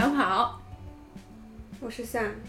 [0.00, 0.58] 小跑，
[1.78, 2.30] 我是 Sam。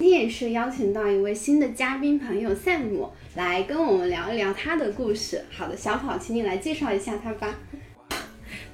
[0.00, 5.44] 今天也是邀请到一位新的嘉宾朋友 Sam 来跟我们聊一聊他的故事。
[5.56, 7.54] 好的，小跑，请你来介绍一下他吧。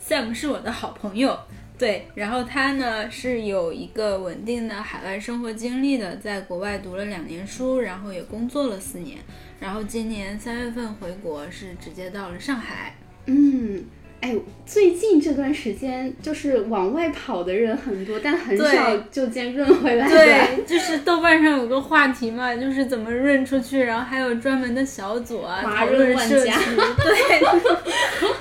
[0.02, 1.38] Sam 是我的好朋友，
[1.76, 9.18] 对，然后他呢是有一个稳定的海外生活经历的，在国外读了两年书，然后也工作了四年。
[9.60, 12.96] 然后今年三月份回国，是直接到了上海。
[13.26, 13.84] 嗯，
[14.22, 20.14] 哎，最近这段时间就是往外跑的人很多，但很少就见润回来的。
[20.14, 26.52] 对， 就是豆瓣上有个话题嘛，就是怎么润出去，然后还有专门的小组啊，讨论社区。
[26.52, 27.42] 对，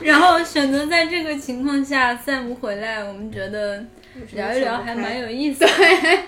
[0.07, 3.83] 然后选择在这个情况下 Sam 回来，我们觉得。
[4.33, 6.19] 聊一聊还蛮有 意思，对，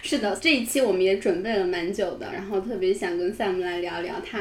[0.00, 4.38] 是的，这一期我们也准备了蛮久的，然后特别想跟 Sam 来聊聊他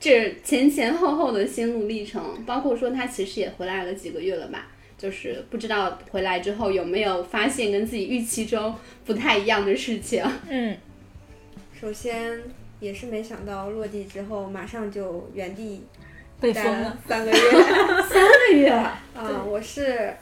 [0.00, 10.24] 这前前后后的心路历程，包括说他其实也回来了几个月了吧，就是不知道回来之后有没有发现跟自己预期中不太一样的事情。
[10.48, 10.76] 嗯，
[11.80, 12.40] 首先
[12.80, 15.84] 也是没想到落地之后马上就原地
[16.40, 16.96] 被封了。
[17.06, 17.38] 三个月，
[18.08, 19.02] 三个月啊，
[19.46, 20.14] 我是。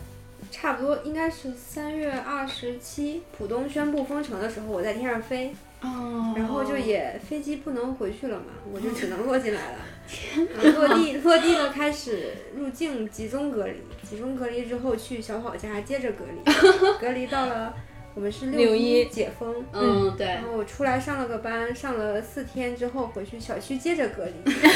[0.49, 5.53] 差不多应该是三月二十七，浦东宣布封城的时候，我在天上飞，
[5.87, 9.79] 哦，然后就也飞机不能回去了嘛，我就只能落进来了。
[10.09, 13.75] 天落地落地了，开始入境集中隔离，
[14.09, 17.75] 集中隔离之后去小跑家接着隔离，隔离到了。
[18.17, 24.33] 我们是六一解封，嗯对，然后我出来上了个班，上了四天之后回去小区接着隔离，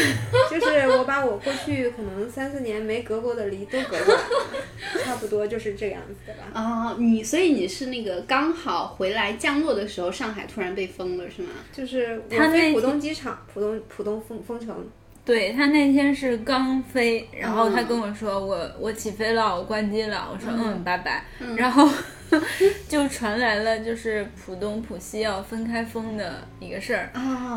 [0.50, 4.20] 就是我把我过去可能三四年没隔过的离都隔过来，
[5.02, 6.50] 差不多就是这样子的吧。
[6.54, 11.48] 哦，你所以你是那个刚好回来降落的时候，上海突然被封了是吗？
[11.72, 14.86] 就是我飞浦东机场，浦东浦东封封城。
[15.24, 20.82] 对他那天是刚飞，然后他跟我说我我起飞了，我关机了，我说嗯。
[20.84, 21.24] 拜拜，
[21.56, 21.88] 然后
[22.88, 27.10] 就传来了就是浦东浦西要分开封的一个事儿，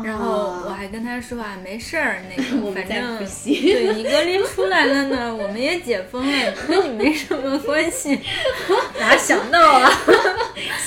[0.04, 8.18] 然后我还跟他说啊没事儿，那个 反正对你隔离出来了呢，我们也解封了，跟你没什么关系，
[8.98, 9.90] 哪想到啊，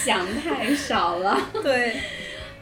[0.06, 1.96] 想太少了，对。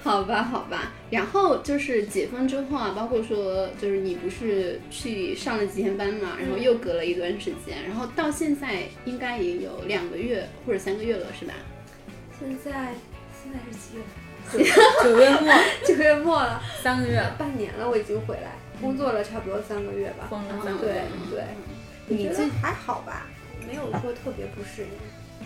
[0.06, 11.56] 好吧，好吧，然后就是解封之后啊，包括说就是你不是去上了几天班嘛，然后又隔了一段时间，然后到现在应该也有两个月或者三个月了，是吧？
[12.40, 12.94] 现在
[13.42, 14.04] 现在是几月？
[15.04, 15.54] 九月末，
[15.88, 20.28] 九月末了，三个月，半年了，我已经回来工作了，差不多三个月吧。
[20.30, 21.02] 封了三个月，
[21.32, 21.40] 对
[22.08, 22.16] 对。
[22.16, 23.26] 你这还好吧？
[23.68, 24.88] 没有说特别不适应。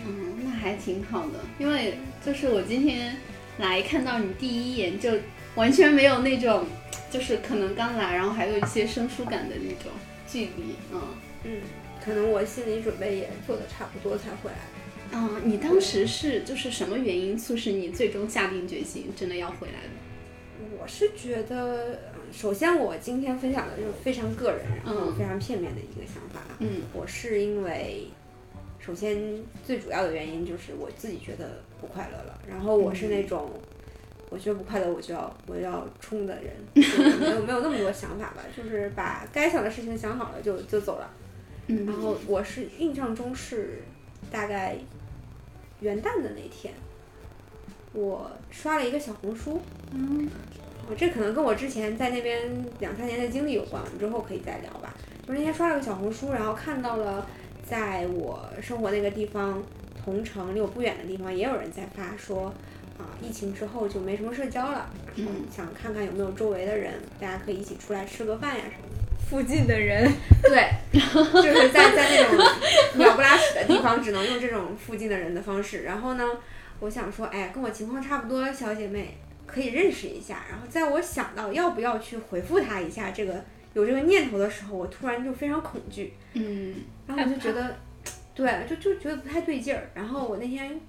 [0.06, 3.16] 嗯，那还挺好的，因为就是我今天。
[3.60, 5.10] 来看到你第一眼就
[5.54, 6.64] 完全没有那种，
[7.10, 9.92] 就是可能刚来，然后还有一些生疏感的那种
[10.26, 11.00] 距离，嗯
[11.44, 11.60] 嗯，
[12.04, 14.56] 可能我心理准备也做的差不多才回来。
[15.12, 20.78] 嗯，你当时是就是什么原因促使你最终下定决心真的要回来的？
[20.80, 21.98] 我是觉得，
[22.32, 26.40] 首先我今天分享的就是非常个人，然后非常片面的一个想法。
[26.60, 28.06] 嗯，我是因为。
[28.90, 29.16] 首先，
[29.64, 32.36] 最主要的原因就是我自己觉得不快乐了。
[32.48, 33.48] 然后我是那种，
[34.28, 41.08] 我觉得不快乐，我就要我要冲的人， 没有没有那么多想法吧，就是把该想的事情想好了就就走了。
[41.68, 43.84] 然后我是印象中是
[44.28, 44.76] 大概
[45.78, 46.74] 元旦的那天，
[47.92, 49.60] 我刷了一个小红书，
[49.92, 50.28] 嗯，
[50.90, 54.92] 我这可能跟我之前在那边两三年的经历有关，我们之后可以再聊吧。
[55.24, 57.24] 就那天刷了个小红书，然后看到了。
[57.70, 59.62] 在我生活那个地方，
[60.02, 62.52] 同城离我不远的地方，也有人在发说，
[62.98, 69.30] 啊，疫情之后就没什么社交了，嗯想看看有没有周围的人，大家可以一起出来吃个饭呀什么的。
[69.30, 70.10] 附近的人，
[70.42, 71.00] 对，就
[71.42, 72.44] 是在在那种
[72.96, 75.84] 鸟不拉屎的地方，只能用这种附近的人的方式。
[75.84, 76.24] 然后呢，
[76.80, 79.16] 我想说，哎，跟我情况差不多，小姐妹
[79.46, 80.44] 可以认识一下。
[80.50, 83.44] 然后在我想到要不要去回复她一下这个。
[83.72, 86.74] 有这个念头的时候，我突然就非常恐惧，嗯，
[87.06, 87.76] 然后我就觉得，
[88.34, 89.88] 对，就就觉得不太对劲儿。
[89.94, 90.80] 然后我那天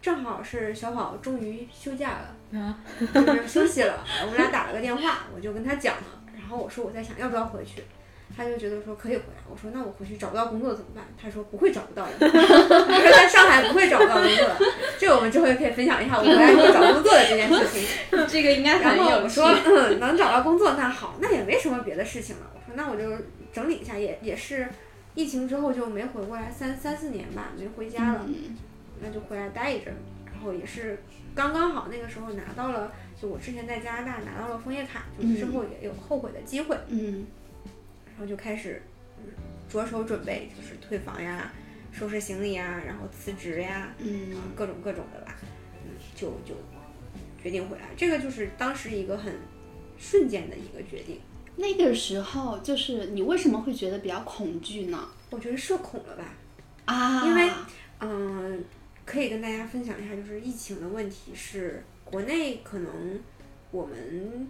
[0.00, 2.18] 正好是小宝终于休假
[2.52, 2.76] 了，
[3.14, 7.82] 就是休息了，我们俩打了个电话，我就跟他讲了，然后我说我在想要不要回去。
[8.34, 11.04] 他就觉得说可以回来，我说那我回去找不到工作怎么办？
[11.20, 14.56] 他说不会找不到的， 他说在上海不会找不到工作的。
[14.98, 17.86] 这个我们之后也可以分享一下我回来以后找工作的这件事情。
[18.28, 22.50] 这个应该很有然后我说嗯，能找到工作那好，那也没什么别的事情了。
[22.54, 24.68] 我说那我就整理一下，也也是
[25.14, 28.26] 疫情之后就没回过来三三四年吧，没回家了，
[29.00, 29.94] 那就回来待一阵。
[30.24, 31.02] 然后也是
[31.34, 32.90] 刚刚好那个时候拿到了，
[33.20, 36.76] 就我之前在加拿大拿到了枫叶卡，就是之后也有后悔的机会。
[36.88, 36.98] 嗯。
[37.06, 37.41] 然
[38.22, 38.80] 后就开始
[39.18, 39.24] 嗯
[39.68, 41.52] 着手准备，就是退房呀、
[41.90, 45.34] 收拾行李呀，然后辞职呀，嗯啊各种各种的吧，
[45.84, 46.54] 嗯，就就
[47.42, 47.88] 决定回来。
[47.96, 49.34] 这个就是当时一个很
[49.98, 51.20] 瞬间的一个决定。
[51.56, 55.08] 那个时候就是你为什么会觉得比较恐惧呢？
[55.30, 56.34] 我觉得社恐了吧，
[56.86, 57.50] 啊，因为
[58.00, 58.64] 嗯，
[59.04, 63.20] 可以跟大家分享一下，就是疫情的问题是国内可能
[63.70, 64.48] 我们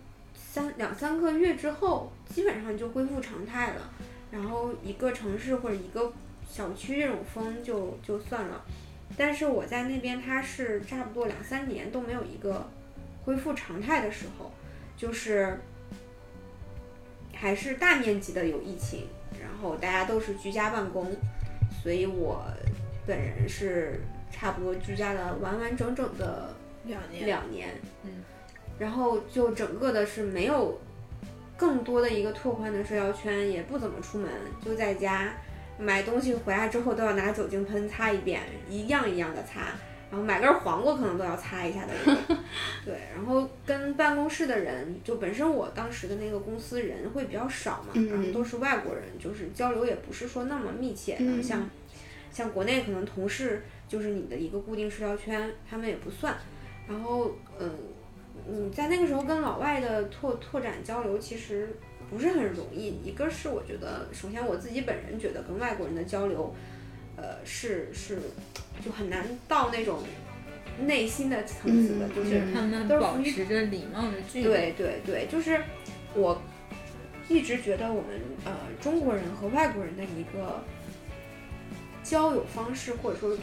[0.52, 3.90] 三两三个月之后，基本上就恢复常态了，
[4.30, 6.12] 然后一个城市或者一个
[6.46, 8.62] 小区这种封就就算了，
[9.16, 12.68] 但是我在那边它是差不多两三年都没有一个
[13.24, 14.52] 恢复常态的时候，
[14.94, 15.58] 就是
[17.32, 19.06] 还是大面积的有疫情，
[19.40, 21.16] 然后大家都是居家办公，
[21.82, 22.44] 所以我
[23.06, 26.54] 本人是差不多居家了完完整整的
[26.84, 27.70] 两年，两年，
[28.04, 28.22] 嗯，
[28.82, 30.76] 然后就整个的是没有
[31.56, 34.28] 更多的一个拓宽的社交圈，也不怎么出门，
[34.60, 35.32] 就在家
[35.78, 39.60] 买东西回来之后都要拿酒精喷擦一遍，一样一样的擦。
[40.10, 42.36] 然后买根黄瓜可能都要擦一下的那种，
[42.84, 42.94] 对。
[43.14, 51.14] 然后跟办公室的人，就本身我当时的那个公司人会比较少嘛，嗯然后都是外国人，就是交流也不是说那么密切。
[51.14, 51.70] 然后嗯像
[52.32, 56.36] 像国内可能同事就是你的一个固定社交圈，他们也不算。
[56.86, 57.70] 然后嗯，
[58.46, 61.76] 你在那个时候跟老外的拓拓展交流其实
[62.10, 63.00] 不是很容易。
[63.04, 66.54] 一个是我觉得，首先我自己本人觉得跟外国人的交流，
[67.16, 68.18] 呃，是是
[68.84, 70.00] 就很难到那种
[70.80, 74.44] 内心的层次的，嗯就是嗯他们保都是属于持着礼貌的距离。
[74.44, 75.60] 对对对，就是
[76.14, 76.40] 我
[77.28, 80.62] 一直觉得我们呃中国人和外国人的一个
[82.02, 83.36] 交友方式或者说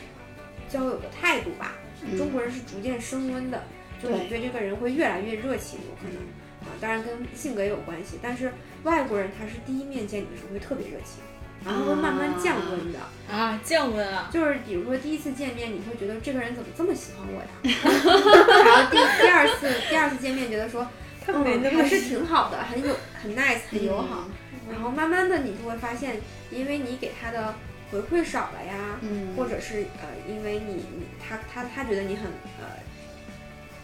[0.67, 1.75] 交友的态度吧，
[2.17, 3.63] 中国人是逐渐升温的，
[4.01, 6.21] 就你对这个人会越来越热情，有可能
[6.67, 8.51] 啊，当然跟性格也有关系，但是
[8.83, 11.21] 外国人他是第一面见你的时候会特别热情，
[11.65, 12.99] 然后会慢慢降温的。
[13.31, 14.29] 啊，降温啊！
[14.33, 17.49] 就是比如说第一次见面，你会觉得这个人怎么这么喜欢我呀？
[18.65, 20.87] 然后第第二次第二次见面，觉得说
[21.25, 24.25] 他没那么嗯还是挺好的，很有很 nice 很友好。
[24.27, 24.33] 嗯
[24.71, 26.17] 然后慢慢的你就会发现，
[26.51, 27.55] 因为你给他的
[27.91, 32.25] 回馈少了呀，嗯，或者是呃因为你你他他他觉得你很
[32.59, 32.77] 呃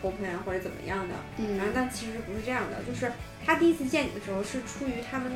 [0.06, 3.12] open 啊或者怎么样的，嗯，然后但其实不是这样的，就是
[3.46, 5.32] 他第一次见你的时候是出于他们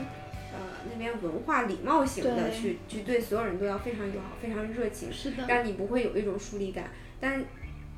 [0.54, 0.60] 呃
[0.92, 6.90] 那边文化礼貌型的去去对所有人都要非常友好非常热情，是的，让你不会有一种疏离感，
[7.20, 7.40] 但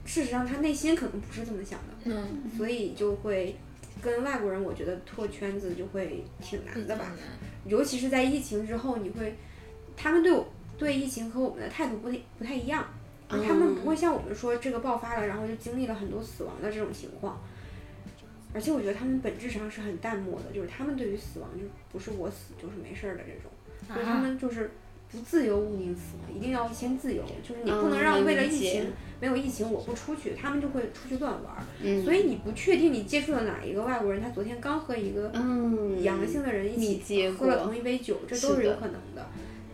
[0.05, 3.55] 事实上他内心可能不是这么想的，嗯，所以就会
[4.01, 7.11] 跟外国人，我觉得拓圈子就会挺难的吧，
[7.65, 9.35] 尤其是在疫情之后，你会
[9.95, 12.83] 他们对我对疫情和我们的态度不太不太一样，
[13.39, 17.39] 他们不会像我们说这个爆发了，然后就经历了很多死亡的这种情况。
[18.53, 23.49] 而且我觉得他们本质上是很淡漠的，就是他们对于死亡就不是我死就是没事儿的这种，
[23.87, 24.71] 所以他啊，们就是
[25.09, 28.91] 不自由勿宁死，一定要先自由，就是你不能嗯让为了疫情
[29.21, 31.63] 没有疫情我不出去，他们就会出去乱玩儿。
[31.81, 39.25] 嗯，所以你不确定你接触了哪一个外国人，他昨天刚和一个嗯，阳性的人一起喝了同一杯酒，这都是有可能的。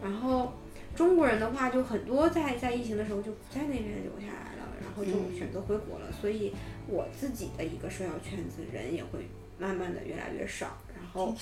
[0.03, 0.53] 然后
[0.97, 6.11] 中国人的话，就很多在在疫情的时候就不在那边留下来了，然后就嗯选择回国了。
[6.11, 6.51] 所以
[6.87, 9.19] 我自己的一个社交圈子人也会
[9.59, 10.75] 慢慢的越来越少。
[10.95, 11.35] 然后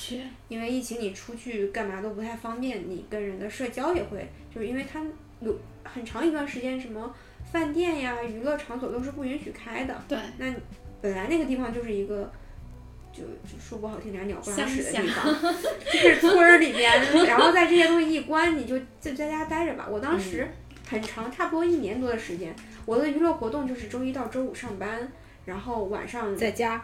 [0.49, 5.01] 因为疫情，你出去干嘛都不太方便，你跟人的社交也会，就是因为他
[5.39, 7.15] 有很长一段时间，什么
[7.49, 10.03] 饭店呀、娱乐场所都是不允许开的。
[10.07, 10.53] 对，那
[11.01, 12.29] 本来那个地方就是一个，
[13.15, 15.53] 就就说不好听点，鸟不拉屎的地方，
[15.85, 16.91] 就是村儿里边，
[17.25, 19.87] 然后在这些东西一关，你就就在家待着吧。
[19.89, 20.45] 我当时
[20.89, 22.53] 很长，差不多一年多的时间，
[22.85, 25.09] 我的娱乐活动就是周一到周五上班，
[25.45, 26.83] 然后晚上在家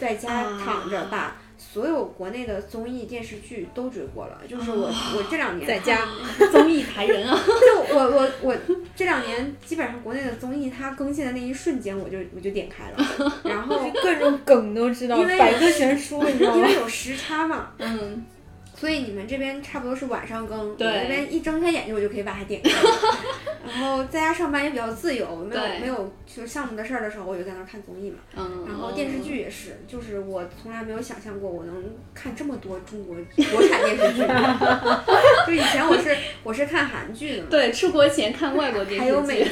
[0.00, 4.40] 在家啊躺着把所有国内的综艺电视剧都追过了。
[4.48, 6.06] 就是我我这两年在家
[6.52, 8.56] 综艺台人啊， 就我我我
[8.96, 13.04] 这两年基本上国内的综艺它更新的那一瞬间，我就我就点开了，
[13.44, 16.74] 然后各种梗都知道，因为百科全书，你知道吗因为？
[16.74, 18.24] 有时差嘛，嗯，
[18.78, 22.90] 所以你们这边差不多是晚上更，我对那边一睁开眼睛我就可以把它点开了。
[23.66, 28.18] 然后在家上班也比较自由，没有没有就是项目的事儿的时候，我就在那儿看综艺嘛。
[28.36, 33.16] 嗯，然后电视剧也是，就是我从来没有想象过我能看这么多中国
[33.52, 34.22] 国产电视剧。
[35.46, 39.50] 就以前我是我是看韩剧的嘛，对，出国前看外国电视剧，还有美剧，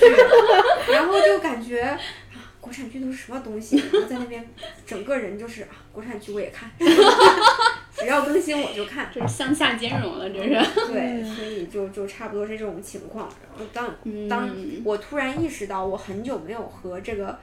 [0.92, 1.98] 然后就感觉啊，
[2.60, 3.76] 国产剧都是什么东西？
[3.76, 4.48] 然后在那边
[4.86, 6.70] 整个人就是啊，国产剧我也看，
[7.98, 9.10] 只要更新我就看。
[9.12, 10.50] 这是向下兼容了，这是。
[10.92, 13.28] 对， 所以就就差不多是这种情况。
[13.42, 17.38] 然后当当嗯我突然意识到我很久没有和这个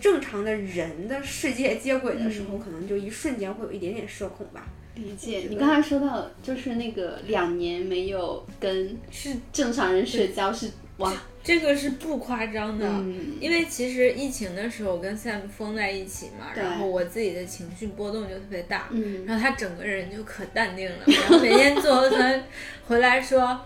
[0.00, 4.66] 正常的人的世界接轨的时候，可能就一瞬间会有一点点社恐吧。
[4.96, 5.46] 理解。
[5.48, 11.12] 你刚才说到，就是那个两年没有跟是正常人社交，是哇，
[11.44, 22.42] 这个是不夸张的，嗯因为其实疫情的时候我跟 Sam 封在一起嘛，然后我自己的情绪波动就特别大，嗯然后他整个人就可淡定了，然后每天做核酸
[22.86, 23.60] 回来说。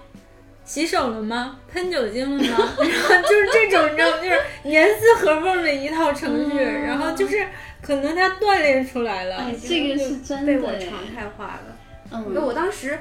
[0.63, 1.59] 洗手了吗？
[1.69, 2.47] 喷酒精了吗？
[2.79, 4.23] 然后就是这种，你知道吗？
[4.23, 7.45] 就是严丝合缝的一套程序，嗯然后就是
[7.83, 9.37] 可能他锻炼出来了。
[9.37, 11.77] 哎，这个是真被我，常态化了。
[12.13, 12.99] 嗯，那我当时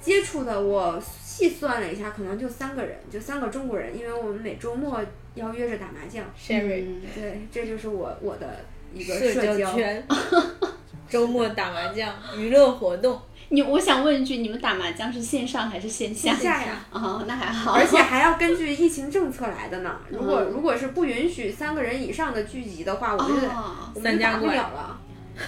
[0.00, 5.00] 接触的，我细算了一下，可能就三个人，就三个中国人，因为我们每周末
[5.34, 6.24] 要约着打麻将。
[6.38, 7.02] Sherry 嗯。
[7.14, 8.64] 对，这就是我我的
[8.94, 9.74] 一个社社交。
[9.74, 10.06] 圈，
[11.08, 16.32] 周末打麻将，娱乐活动，你我想问一句，你们打麻将是线上还是线下？
[16.34, 16.86] 线下呀。
[16.90, 17.72] 哦，那还好。
[17.72, 19.96] 而且还要根据 疫情政策来的呢。
[20.10, 25.00] 如果嗯如果是不允许三个人以上的聚集的话，我们就得哦，我们就打不三家馆了了，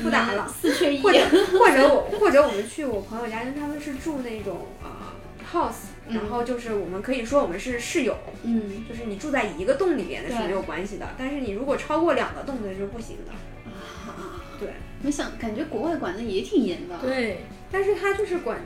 [0.02, 0.46] 不打了。
[0.48, 1.12] 四缺一 或。
[1.12, 1.18] 者
[1.58, 5.12] 或者我或者我们去我朋友家，因为他们是住那种啊、
[5.52, 13.32] house，然后就是我们可以说我们是室友，嗯就是你住在一个洞里边的是没有关系的，但是你如果超过两个洞的是不行的。
[14.06, 14.68] 啊，对，
[15.02, 18.58] 没想感觉国外管的也挺严的。，对，但是他就是管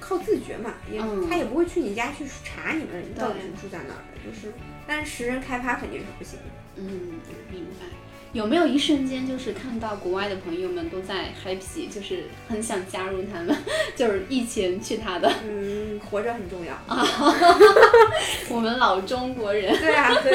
[0.00, 4.52] 靠自觉嘛，也、嗯他也不会去你家去查你们到底是住在哪儿的，就是，
[4.86, 6.44] 但是十人开趴肯定是不行的。
[6.76, 7.86] 嗯，明白。
[8.34, 13.56] 有没有一瞬间就是看到国外的朋友们都在 happy，就是很想加入他们，
[13.96, 15.32] 就是一起去他的？
[15.48, 16.78] 嗯，活着很重要。
[18.50, 19.74] 我们老中国人。
[19.78, 20.30] 对啊，对，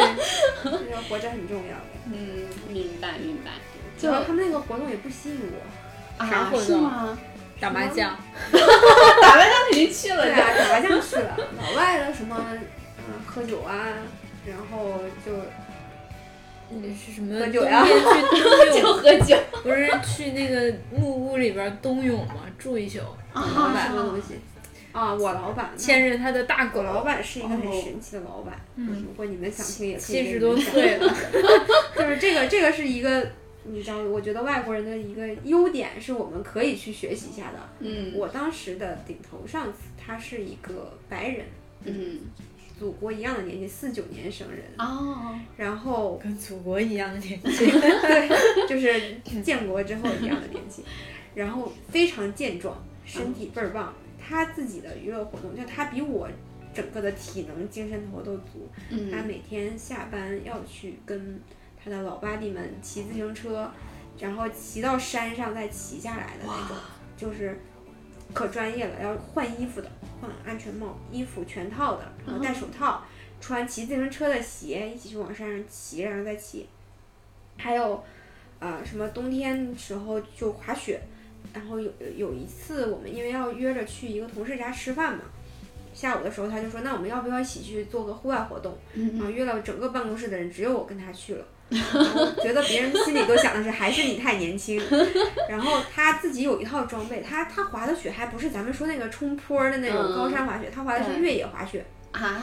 [0.63, 1.83] 就是活着很重要的。
[2.07, 3.51] 嗯，明白明白。
[3.97, 6.23] 主要他们那个活动也不吸引我。
[6.23, 7.17] 啊，啥活动是吗？
[7.59, 8.17] 打麻将，
[8.51, 10.17] 打麻将肯定去了。
[10.25, 10.31] 的。
[10.33, 12.35] 对啊，打麻将去了，老外的什么，
[13.07, 13.87] 嗯，喝酒啊，
[14.45, 15.31] 然后就
[16.71, 17.39] 嗯是什么？
[17.39, 17.85] 喝酒呀？
[17.85, 19.37] 冬天去冬就泳，喝酒。
[19.63, 22.35] 不是去那个木屋里边冬泳吗？
[22.57, 22.99] 住一宿，
[23.33, 23.87] 老啊板。
[23.87, 24.39] 什么东西？
[24.91, 27.81] 啊，我老板牵着他的大狗，老板是一个很哦。
[27.83, 29.03] 神奇的老板，嗯。
[29.07, 31.13] 如果你们想听也可以七十多岁了，
[31.97, 33.25] 就是这个，这个是一个，
[33.65, 37.59] 你知道，我觉得外国人的一个优点是我们可以去学习一下的。
[37.79, 41.45] 嗯我当时的顶头上司他是一个白人，
[41.85, 42.19] 嗯。
[42.79, 45.39] 祖国一样的年纪，四九年生人，哦。
[45.55, 47.65] 然后跟祖国一样的年纪。
[47.67, 50.83] 对，就是建国之后一样的年纪，
[51.35, 53.93] 然后非常健壮，身体倍儿棒。
[54.19, 56.27] 他自己的娱乐活动，就他比我
[56.73, 58.67] 整个的体能、精神头都足。
[58.89, 59.27] 他嗯。
[59.27, 61.39] 每天下班要去跟
[61.83, 63.69] 他的老巴蒂们骑自行车，
[64.17, 66.77] 然后骑到山上再骑下来的那种，
[67.17, 67.59] 就是
[68.33, 73.03] 可专业了，要换衣服的，换安全帽、衣服全套的，然后戴手套，
[73.41, 76.67] 穿骑自行车的鞋，一起去往山上骑，然后再骑。
[77.57, 78.03] 还有，
[78.59, 81.01] 呃，什么冬天时候就滑雪，
[81.53, 85.23] 然后有有一次我们因为要约着去一个同事家吃饭嘛。
[85.93, 91.45] 下午的时候，他就说：“那我们要不要一起去做个户外活动？”嗯啊，约了整个办公室的人，只有我跟他去了。
[91.69, 94.81] 觉得别人心里都想的是，还是你太年轻。
[95.49, 102.41] 然后他自己有一套装备，他他滑的雪还不是咱们说那个冲坡的那种嗯高山滑雪，他滑的是越野滑雪，啊。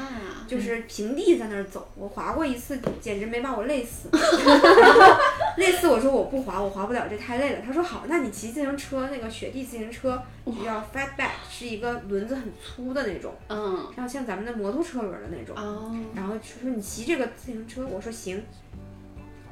[0.48, 1.88] 就是平地在那儿走。
[1.94, 4.08] 我滑过一次，简直没把我累死。
[4.12, 5.16] 然后
[5.56, 7.60] 那次我说我不滑，我滑不了，这太累了。
[7.64, 13.86] 他说好，那你骑自行车，那个雪地自行车就叫 fatback，是一个轮子很粗的那种，嗯。
[13.94, 15.54] 然后像咱们的摩托车轮儿的那种。
[15.56, 15.94] 哦。
[16.16, 18.42] 然后说你骑这个自行车，我说行，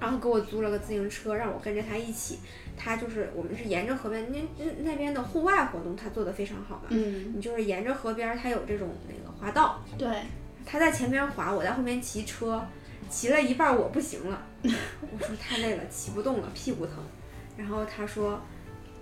[0.00, 2.38] 然后给我租了个自行车，让我跟着他一起。
[2.76, 6.82] 他就是我们是沿着河边，那那那边的户外活动他做的非常好嘛。
[6.90, 7.32] 嗯。
[7.34, 10.08] 你就是沿着河边儿，它有这种那个滑道，对。
[10.64, 12.62] 他在前面滑，我在后面骑车，
[13.08, 16.96] 骑了一半儿我不行了，我说太累了，骑不动了，屁股疼。
[17.56, 18.40] 然后他说，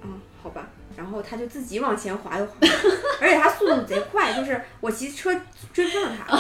[0.02, 0.64] 嗯，好吧。
[0.96, 2.52] 然后他就自己往前滑，又滑，
[3.20, 5.34] 而且他速度贼快，就是我骑车
[5.74, 6.36] 追不上他。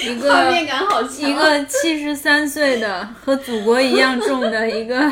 [0.00, 1.28] 一画面个感好强。
[1.28, 5.10] 一个七十三岁的和祖国一样重的一个。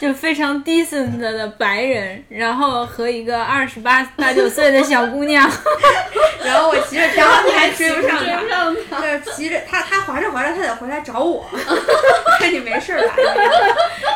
[0.00, 5.48] 就非常 decent 的白人，然后和一个二十八八九岁的小姑娘，
[6.44, 8.48] 然后我骑着车，你还追不上他追不。
[8.48, 9.00] 上他。
[9.00, 11.48] 对，骑着他，他滑着滑着，他得回来找我，
[12.40, 13.14] 看你没事儿吧。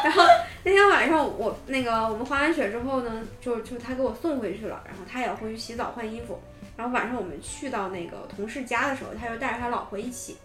[0.02, 0.24] 然后
[0.66, 6.40] 那天晚上我那个我们滑完雪之后呢，就就他给我送回去了，然后他也要回去洗澡换衣服。
[6.76, 10.38] 然后晚上我们去到那个同事家的时候，他又带着他老婆一起。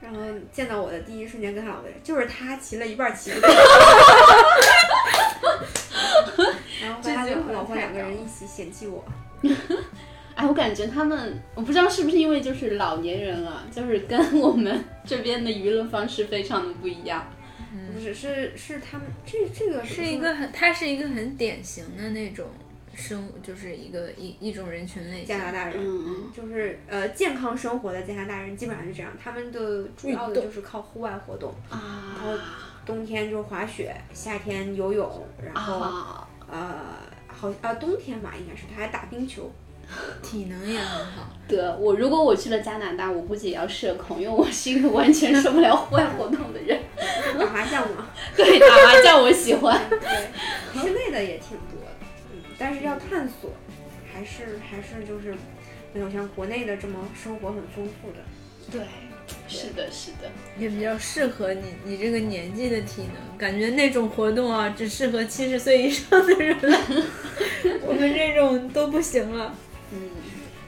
[0.00, 0.20] 然后
[0.50, 3.48] 见到我的第一瞬间，跟他老婆就是他骑了一半儿骑不动，
[6.82, 9.04] 然后他就和老婆两个人一起嫌弃我。
[10.34, 17.24] 哎，我感觉他们，我不知道是不是因为就是老年人了，就是跟我们这边的娱乐方式非常的不一样。
[17.92, 22.46] 不是是是他们这这个是一个很，他是一个很典型的那种
[22.94, 25.26] 生，就是一个一一种人群类型。
[25.26, 36.80] 加拿大人，嗯就是呃健康生活的加拿大人基本上是这样，他们的主要的就是靠户外活动，然后啊冬天就滑雪，夏天游泳，然后、啊，呃
[37.26, 39.50] 好呃冬天吧应该是他还打冰球，
[40.22, 41.30] 体能也很好。
[41.48, 46.78] 对我如果我去了加拿大，我估计也要社恐，因为我是一个完全受不了户外活动的人。
[47.38, 49.80] 打麻将嘛， 对，打麻将我喜欢。
[49.88, 49.98] 对，
[50.80, 53.50] 室内的也挺多的，嗯，但是要探索，
[54.12, 55.36] 还是还是就是
[55.92, 58.18] 没有像国内的这么生活很丰富的。
[58.72, 58.80] 对，
[59.46, 60.28] 是的，是的。
[60.58, 66.78] 也比较适合你你这个年纪的体能，感觉那种活动啊，只适合七十岁以上的人了。
[67.86, 69.54] 我们这种都不行了。
[69.92, 70.10] 嗯，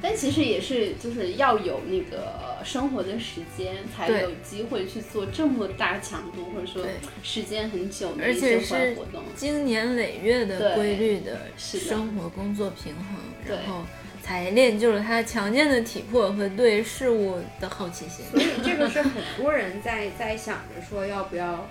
[0.01, 6.85] 但其实也是，就是要有那个生活的时间，才有机会去做这么大强度或者说
[7.23, 8.97] 时间很久的而一些且是。
[9.35, 13.05] 经年累月的规律的生活工作平衡，
[13.47, 13.85] 然后
[14.23, 18.25] 才练就了他强健的体魄和对事物的好奇心。
[18.31, 21.69] 所以这个是很多人在在想着说要不要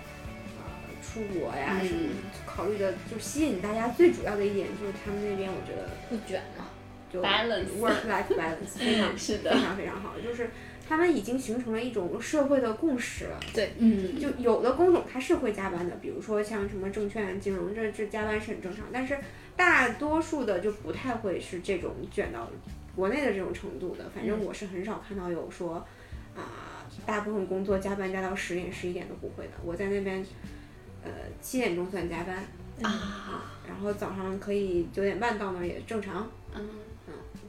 [0.57, 0.63] 呃
[1.01, 2.09] 出国呀嗯什么，
[2.45, 6.66] 考虑的就吸引大家最主要的一点就是他们那边我觉得不卷嘛，
[7.11, 10.49] 就 work life balance 非常是的非常非常好，就是
[10.87, 13.39] 他们已经形成了一种社会的共识了。
[13.77, 18.85] 嗯，就有的工种它是会加班的，比如说像什么证券、金融，这这加班是很正常。
[18.91, 19.17] 但是
[19.55, 22.49] 大多数的就不太会是这种卷到
[22.95, 24.09] 国内的这种程度的。
[24.13, 25.75] 反正我是很少看到有说
[26.35, 29.53] 啊、大部分工作加班加到十点、十一点都不会的。
[29.65, 30.23] 我在那边，
[31.03, 31.09] 呃，
[31.41, 32.37] 七点钟算加班
[32.83, 36.29] 啊，然后早上可以九点半到那儿也正常。
[36.55, 36.63] 嗯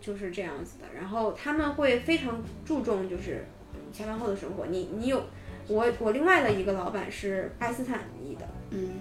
[0.08, 0.86] 就是这样子的。
[0.98, 4.66] 然后他们会非常注重就是嗯下班后的生活。
[4.66, 5.22] 你你有
[5.66, 9.00] 我我另外的一个老板是巴基斯坦裔的，嗯，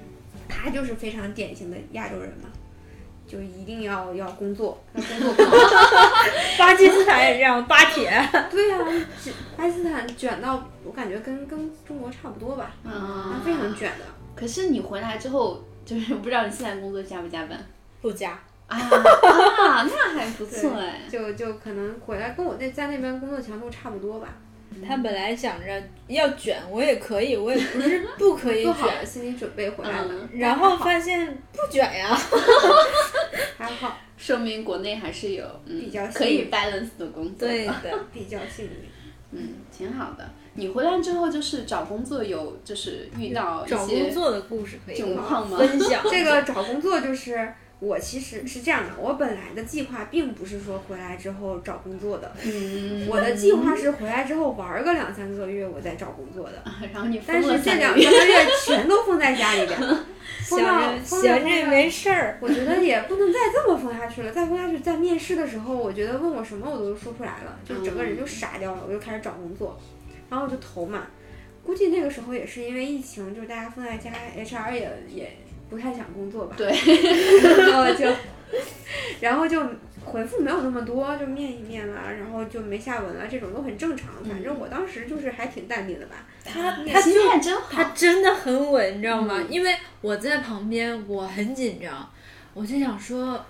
[0.49, 2.49] 他就是非常典型的亚洲人嘛，
[3.25, 5.49] 就一定要要工作，要工作狂。
[6.60, 8.12] 巴基斯坦也这样，巴铁。
[8.51, 8.77] 对呀、
[9.23, 14.05] 这巴基斯坦卷到我感觉跟跟中国差不多吧，啊非常卷的。
[14.36, 17.58] 可是你回来之后，就是不知道你现在工作加不加班
[18.01, 18.77] 不加，啊？
[18.77, 21.01] 啊，那还不错哎。
[21.10, 24.27] 就就可能回来跟我那在那边工作强度差不多吧，
[24.88, 30.08] 他本来想着要卷，我也可以，我也不是 不可以做好了卷，心理准备回来了。
[30.12, 32.15] 嗯然后发现不卷呀。
[33.58, 37.47] 还好，说明国内还是有嗯比较可以 balance 的工作。
[37.47, 38.71] 对的，比较幸运。
[39.32, 40.30] 嗯，挺好的。
[40.53, 45.58] 你回来之后就是找工作有就是遇到一找工些作的故事可以窘况吗？
[45.58, 46.03] 分享。
[46.10, 56.63] 这个找工作就是我其实是这样的，我本来的计划并不是说回来之后找工作的，嗯，我的计划是回来之后玩个两三个月，我再找工作的。
[56.91, 59.77] 然后你但是这两三个月，全都封在家里边，
[60.41, 60.65] 闲着
[61.03, 69.79] 闲着封着没事儿，我觉得也不能再这么封下去了，再封下去，在面试的时候，我觉得问我什么我都说不出来了，就整个人就傻掉了，我就开始找工作，
[70.29, 71.05] 然后我就投嘛。
[71.63, 75.37] 估计那个时候也是因为疫情，就是大家封在家，HR 也也
[75.69, 76.56] 不太想工作吧。
[76.58, 76.67] 对，
[77.69, 78.08] 然后就，
[79.19, 79.62] 然后就
[80.06, 84.10] 回复没有那么多，就面一面啦，然后就没下文了，这种都很正常。
[84.23, 86.25] 反正我当时就是还挺淡定的吧。
[86.45, 87.84] 他他心态真好他。
[87.93, 89.36] 真的很稳，你知道吗？
[89.39, 92.10] 嗯因为我在旁边，我很紧张，
[92.53, 93.45] 我就想说，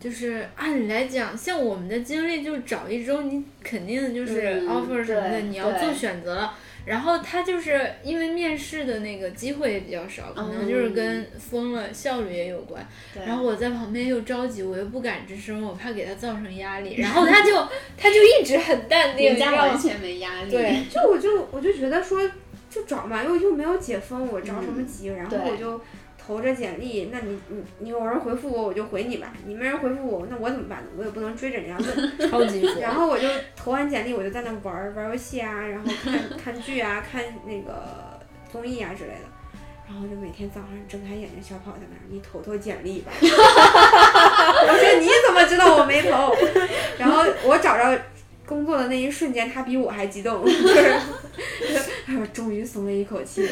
[0.00, 6.54] 就是按理来讲，像我们的经历，就是找一周，你肯定就是嗯 offer 什么的，你要做选择了。
[6.84, 12.86] 然后他就是因为面试的那个机会也比较少，可能就是跟封了效率也有关。
[13.14, 16.96] 对然后我在旁边又着急，我又不敢吱声，我怕给他造成压力。
[17.00, 17.56] 然后他就
[17.96, 20.50] 他就一直很淡定，人家你知道吗完全没压力。
[20.52, 22.20] 对， 就我就我就觉得说，
[22.68, 25.08] 就找嘛，又又没有解封，我着什么急？
[25.08, 25.80] 然后我就
[26.26, 29.32] 投着简历，那你你你有人回复我，我就回你吧。
[29.46, 30.88] 你没人回复我，那我怎么办呢？
[30.96, 31.86] 我也不能追着人家问。
[32.30, 32.80] 超级佛。
[32.80, 38.18] 然后我就投完简历，我就在那玩儿玩儿游戏啊，然后看看剧啊，看那个
[38.50, 39.26] 综艺啊之类的。
[39.86, 43.12] 然后就每天早上睁开眼睛，小跑在那儿，你投投简历吧。
[43.20, 46.34] 我说你怎么知道我没投？
[46.98, 48.00] 然后我找着
[48.46, 53.48] 工作的那一瞬间，他比我还激动， 就是，终于松了一口气。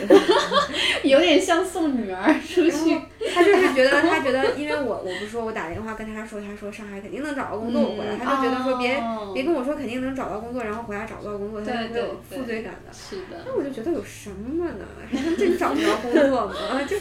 [1.03, 3.01] 有点像送女儿出去。
[3.35, 12.93] 他就是觉得，他觉得，因为我我不是说我打电话跟他说，他说上海肯定能找到工作，我回来，他就觉得说别、哦别跟我说肯定能找到工作，然后回来找不到工作，他对就会有负罪感的。
[12.93, 14.85] 是的，那我就觉得有什么呢？
[15.11, 16.55] 还能真找不着工作吗？
[16.87, 16.97] 就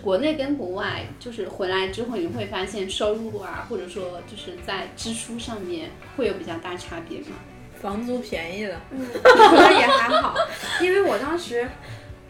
[0.00, 7.33] 国内跟国外就是回来之后，你会发现收入啊，或者说就是在支出上面会有比较大差别吗？
[7.84, 10.34] 房租便宜了，我觉得也还好，
[10.80, 11.68] 因为我当时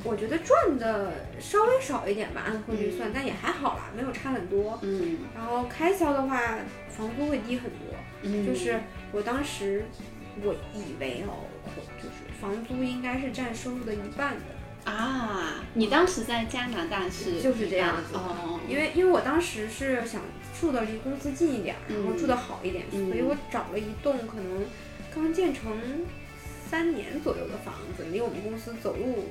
[0.02, 4.76] 我觉得赚的稍微少一点吧，按汇率算，但也还好啦，没有差很多。
[4.82, 5.18] 嗯。
[5.32, 6.40] 然后开销的话，
[6.88, 7.94] 房租会低很多。
[8.22, 8.80] 嗯，就是
[9.12, 9.84] 我当时
[10.42, 11.46] 我以为哦，
[11.98, 18.16] 就是房租应该是占收入的一半的，啊，你当时在加拿大是就是这样子。
[18.16, 20.20] 哦，因为因为我当时是想
[20.60, 24.66] 住的离公司近一点，然后嗯住的好一点，嗯所以我找了一栋可能
[25.14, 25.72] 刚建成
[26.68, 29.31] 三年左右的房子，离我们公司走路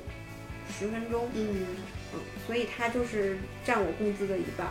[0.76, 1.66] 十分钟，嗯
[2.14, 4.68] 嗯，所以它就是占我工资的一半。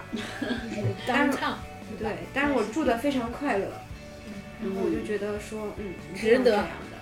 [1.07, 1.59] 当唱，
[1.99, 3.67] 对，但是我住的非常快乐，
[4.61, 6.97] 然后我就嗯觉得说，嗯，值得这样的。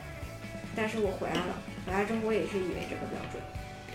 [0.75, 3.41] 但是我回来了，回来之后我也是以为这个标准，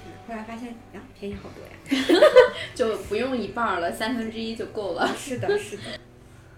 [0.06, 2.20] 嗯后来发现呀，便宜好多呀。
[2.74, 5.14] 就不用一半儿了，三分之一就够了。
[5.16, 5.82] 是的，是的，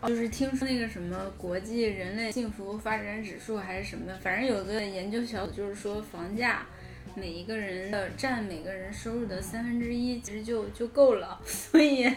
[0.07, 6.67] 就是听说那个什么国际人类幸福发展指数还是什么的，反正有个研究小组就是说房价
[7.15, 11.41] 每一个人的占每个人收入的三分之一，其实就就够了。
[11.45, 12.09] 所以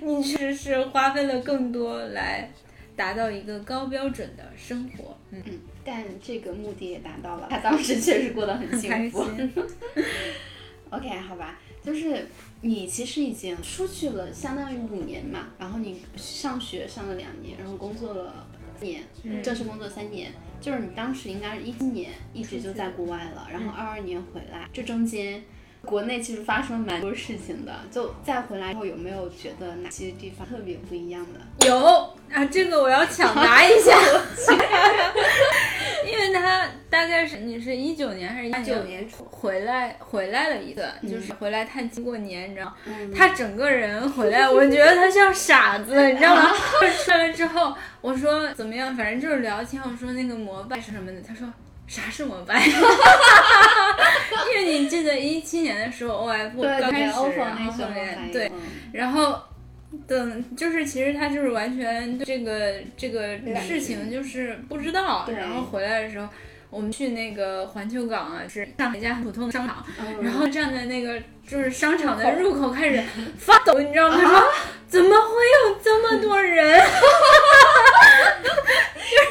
[0.00, 2.48] 你确实是花费了更多来
[2.94, 5.18] 达到一个高标准的生活。
[5.30, 9.24] 嗯，嗯，但这个目的也达到了，他当时确实过得很幸开福。
[9.24, 9.52] 心。
[10.90, 12.24] OK，好吧，就是
[12.64, 18.46] 你其实已经出去了，相当于五年嘛，然后你上学上了两年，然后工作了
[18.80, 19.02] 三年，
[19.42, 25.44] 正式工作三年，就是你当时应该是一七年一直就在国外了，然后二二年回来，这中间。
[25.84, 31.66] 国内其实发生蛮多事情的，就再回来之后有没有觉得哪些地方特别不一样的？
[31.66, 31.76] 有
[32.32, 33.96] 啊，这个我要抢答一下，
[36.04, 43.12] 因为他大概是你是一九年还是一九年初，回来回来了一次，就是回来探亲过年，你知道吗，嗯。
[43.14, 46.50] 他整个人回来，我觉得他像傻子，你知道吗？
[47.04, 51.46] 出来了之后，我说怎么样，反正就是聊天，我说那个膜拜是什么的，他说
[51.86, 52.64] 啥是膜拜？
[52.66, 52.72] 因
[54.54, 57.12] 为你记得一七年的时候，OF 对对刚开始
[58.32, 58.52] 对，嗯
[58.92, 59.38] 然后
[60.06, 66.28] 等就是其实他就是完全对这个这个事情就是不知道，然后回来的时候。
[66.70, 73.00] 我们去那个环球港啊，是上海一家普通的商场，嗯然后站在那个就是商场的入口开始
[73.38, 74.18] 发抖，你知道吗？
[74.20, 74.42] 他说
[74.88, 76.82] 怎么会有这么多人？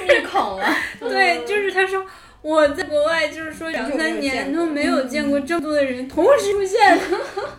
[0.08, 0.66] 日恐了，
[1.02, 2.06] 对，就是他说
[2.44, 7.00] 我在国外就是说两三年都没有见过这么多的人同时出现。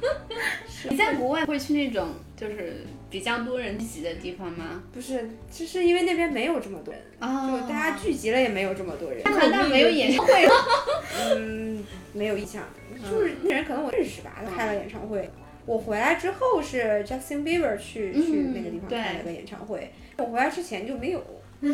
[0.90, 4.82] 你在国外会去那种就是比较多人聚集的地方吗？
[4.92, 10.52] 不是，就是因为那边没有这么多人，哦就大家聚集了也没有这么多人，加拿大没有演唱会吗？
[11.34, 12.62] 嗯，没有印象，
[13.10, 15.30] 就是那人可能我认识吧，他开了演唱会。
[15.64, 21.24] 我回来之后是 Justin Bieber 去、去嗯那个地方开了个演唱会，我回来之前就没有。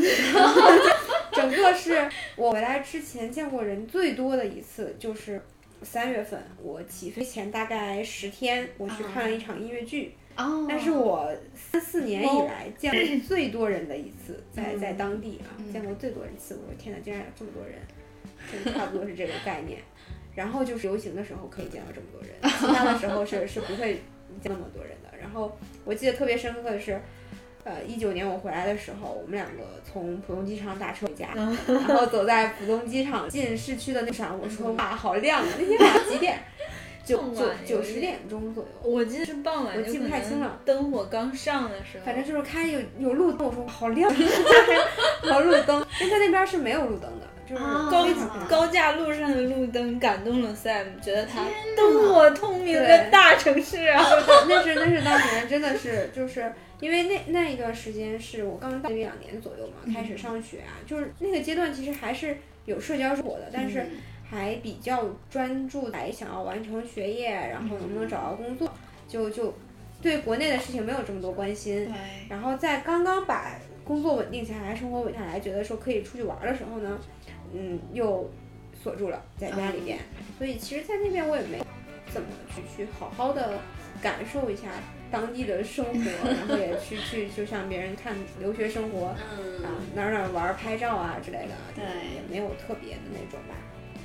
[1.33, 5.41] 整个是我回来之前见过人最多的一次，就是
[5.83, 10.15] 三月份，我起飞前大概十天，我去看了一场音乐剧。
[10.37, 16.55] 哦，那是我三四年以来见过最多人的一次，在在当地啊，嗯见过最多人次。
[16.55, 17.79] 我说天哪，竟然有这么多人，
[18.65, 19.81] 就差不多是这个概念。
[20.33, 23.95] 然后就是游行的时候可以见到这么多人，其他的时候是是不会
[24.41, 25.11] 见那么多人的。
[25.21, 26.99] 然后我记得特别深刻的是，
[27.65, 31.29] 呃，一九年我回来的时候，我们两个从浦东机场打车回家，
[31.67, 35.47] 然后走在浦东机场进市区的路上，我说哇，好亮啊！
[35.59, 36.39] 那天晚上几点？
[37.05, 38.71] 九九九十点钟左右。
[38.83, 40.59] 我记得是傍晚，我记不太清了。
[40.65, 44.09] 灯火刚上的时候，反正就是开有有路灯，我说好亮，
[45.29, 48.07] 好路灯，因为在那边是没有路灯的，就是啊高
[48.49, 51.41] 高架路上的路灯感动了 Sam，觉得他
[51.77, 54.05] 灯火通明的大城市啊。
[54.49, 63.87] 那是那是当年真的是就是因为那那一段时间是我刚到那边两年左右嘛，开始上学啊，就是那个阶段其实还是有社交生活的，但是
[64.29, 68.73] 还比较专注在想要完成学业，然后能不能找到工作，
[69.07, 69.55] 就就
[70.01, 71.93] 对国内的事情没有这么多关心。
[72.29, 76.99] 然后在刚刚把工作稳定下来、生活稳定下来，觉得说可以出去玩的时候呢，
[77.53, 78.31] 嗯，又
[78.83, 79.99] 锁住了在家里边。
[80.39, 81.59] 所以其实，在那边我也没
[82.13, 83.59] 怎么去去好好的
[84.01, 84.69] 感受一下
[85.11, 89.63] 当地的生活，然后也去去就像别人看留学生活啊嗯，
[89.95, 93.55] 哪儿哪儿玩儿拍照啊之类的，对也没有特别的那种吧。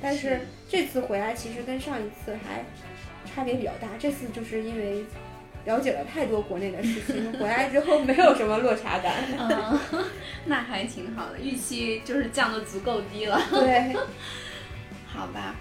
[0.02, 2.64] 但是这次回来，其实跟上一次还
[3.24, 3.88] 差别比较大。
[3.98, 5.04] 这次就是因为
[5.64, 9.14] 了解了太多国内的事情，回来之后没有什么落差感。
[9.38, 9.78] 嗯，
[10.44, 13.40] 那还挺好的，预期就是降的足够低了。
[13.50, 13.96] 对，
[15.08, 15.54] 好吧，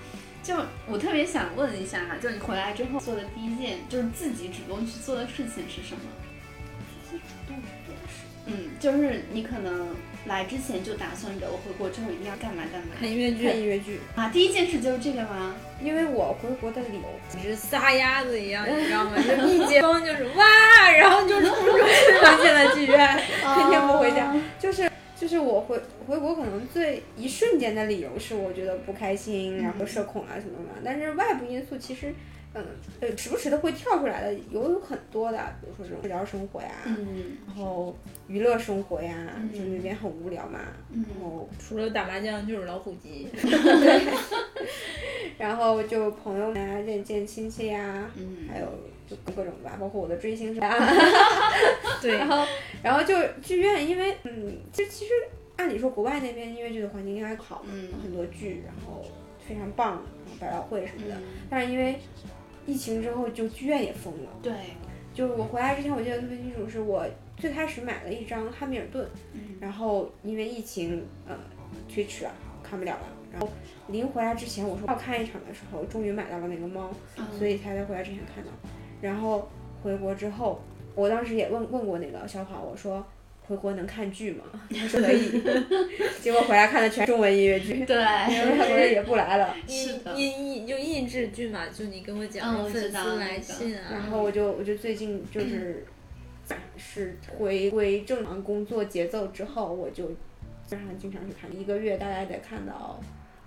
[0.45, 0.53] 就
[0.87, 6.01] 我特别想问一下哈，就你回来之后做的第一件，就是自己主动去做的事情是什么？
[7.09, 9.87] 自己主动去做的事情，嗯，就是你可能
[10.27, 15.55] 来之前就打算着我回国之后一定要干嘛干嘛看音乐剧看， 音乐剧，啊，第一件事就是这个吗？
[15.81, 19.13] 因为我回国的理由简直撒丫子一样， 你知道吗？
[19.17, 23.19] 就一解封就是哇，然后就冲出去了，进了剧院。
[23.55, 24.87] 天天不回家，就是
[25.25, 32.13] 就是我回回国可能最一瞬间的理由是我觉得不开心，然后社恐啊什么的，但是外部因素其实。
[32.57, 32.63] 嗯，
[33.01, 37.93] 呃，时不时的会跳出来的有有很多的，比如说这种社交生活呀，嗯然后
[38.29, 39.13] 娱乐生活呀，
[39.53, 40.59] 就那边很无聊嘛，
[40.93, 41.49] 嗯然后。
[41.59, 43.27] 除了打麻将就是老虎机，
[45.37, 48.67] 然后就朋友们啊，见见亲戚呀，嗯还有
[49.07, 50.59] 就各种吧，包括我的追星什。
[52.01, 52.45] 对然后，
[52.83, 55.11] 然后就剧院，因为嗯，就其实
[55.55, 59.03] 按理说国外那边音乐剧的环境应该好嘛，嗯很多剧，然后
[59.47, 61.15] 非常棒，然后百老汇什么的。
[61.15, 61.99] 嗯但是因为
[62.65, 64.29] 疫情之后，就剧院也封了。
[64.41, 64.51] 对，
[65.13, 67.05] 就是我回来之前，我记得特别清楚，是我
[67.37, 71.35] 最开始买了一张《汉密尔顿》，嗯然后因为疫情呃
[71.87, 72.31] 推迟了，
[72.63, 73.07] 看不了了。
[73.31, 73.49] 然后
[73.87, 78.49] 临回来之前，我说要看一场的时候，终于买到了那个猫，嗯所以才在回来之前看到。
[79.01, 79.47] 然后
[79.83, 80.61] 回国之后，
[80.95, 83.05] 我当时也问问过那个小跑，我说
[83.47, 84.43] 回国能看剧吗？
[84.69, 85.43] 他说可以。
[86.21, 89.55] 结果回来看的全是中文音乐剧，对，因为很多人也不来了。
[89.67, 95.85] 是的音译就印制剧嘛，就你跟我讲粉知道丝来信啊，然后我就我就最近就是
[96.77, 100.07] 是回归正常工作节奏之后，我就
[100.65, 102.99] 基本上经常去看，一个月大概得看到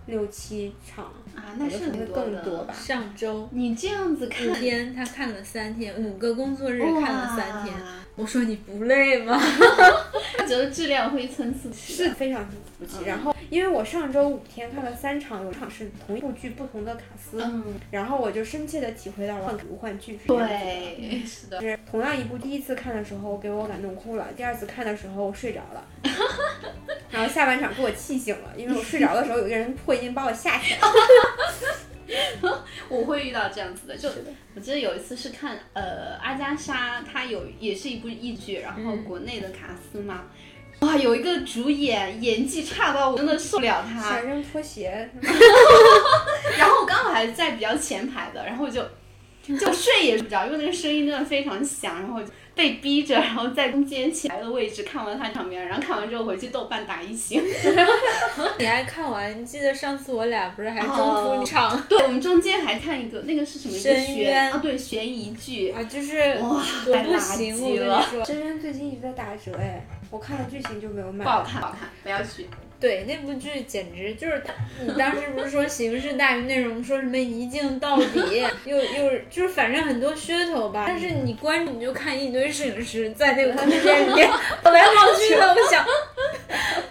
[0.09, 1.05] 六七场，
[1.37, 2.75] 啊，那是很多的更多吧。
[2.75, 7.75] 上周你这样子看五天他看了三天，五个工作日看了三天。
[8.17, 9.39] 我说你不累吗？
[10.37, 11.93] 他觉得质量会参差不齐。
[11.93, 13.05] 是非常服气。
[13.05, 20.49] 然后，因为我上周五天看了三场，有一场是同一部剧不同的卡司，嗯，然后我就深切的体会到了换图换剧是这样的。
[20.49, 21.61] 对，是的。
[21.61, 25.87] 就是同样一部，第一次看的时候给我感动哭了，第二次看的时候我睡着了，
[27.11, 30.89] 然后下半场给我气醒了，因为我睡着的时候有一个人破音把我吓醒了。
[32.89, 34.17] 我会遇到这样子的，就的
[34.55, 40.23] 我记得有一次是看呃阿加莎，她有也是一部译剧，然后国内的卡斯嘛，
[40.81, 45.11] 哇，有一个主演演技差到我真的受不了他，想扔拖鞋，
[46.57, 48.83] 然后我刚好还在比较前排的，然后就
[49.47, 57.41] 就睡也睡不着，因为那个声音真的非常响，然后就被逼着，然后在中间起来的位置看完他场面，然后看完之后回去豆瓣打一星。
[58.59, 59.41] 你还看完？
[59.41, 65.71] 你记得上次我俩不是还征哦服你场对，我们中间还看一个那个是什么一个深悬渊啊，对，悬疑剧。
[65.71, 65.81] 啊？
[65.85, 71.25] 就是哇，我太垃不行，我圾了，跟你说，深渊最近一直在打折哎，我看了剧情就没有买。
[71.25, 72.49] 不好看，不好看，不要去。
[72.81, 74.53] 对那部剧简直就是他，
[74.85, 80.85] 你当时不是说形式大于内容，说什么一镜到底，又又就是反正很多噱头吧。
[80.87, 84.31] 但是你关注你就看一堆摄影师在那个空间里面
[84.63, 85.85] 跑来跑去的，我想，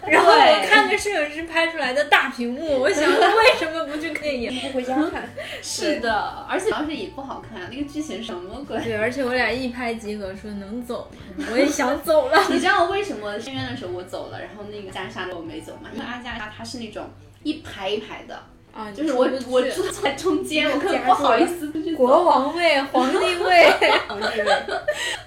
[0.07, 4.59] 然后我看着摄影师拍出来的大屏幕，我想为什么不去看电影？
[4.59, 5.29] 不回家看，
[5.63, 8.77] 是的，而且主要是也不好看，那个剧情什么鬼？
[8.83, 11.45] 对，而且我俩一拍即合，说能走吗？
[11.51, 12.43] 我也想 走了。
[12.49, 15.89] 你知道为什么深渊的时候我走了，然后那个加莎的我没走吗？
[15.93, 17.05] 因为阿加莎她是那种
[17.43, 18.39] 一排一排的，
[18.73, 21.95] 啊，就是我我坐在中 间，我根本不好意思去。
[21.95, 23.71] 国王位、 皇帝位，
[24.07, 24.63] 皇帝位。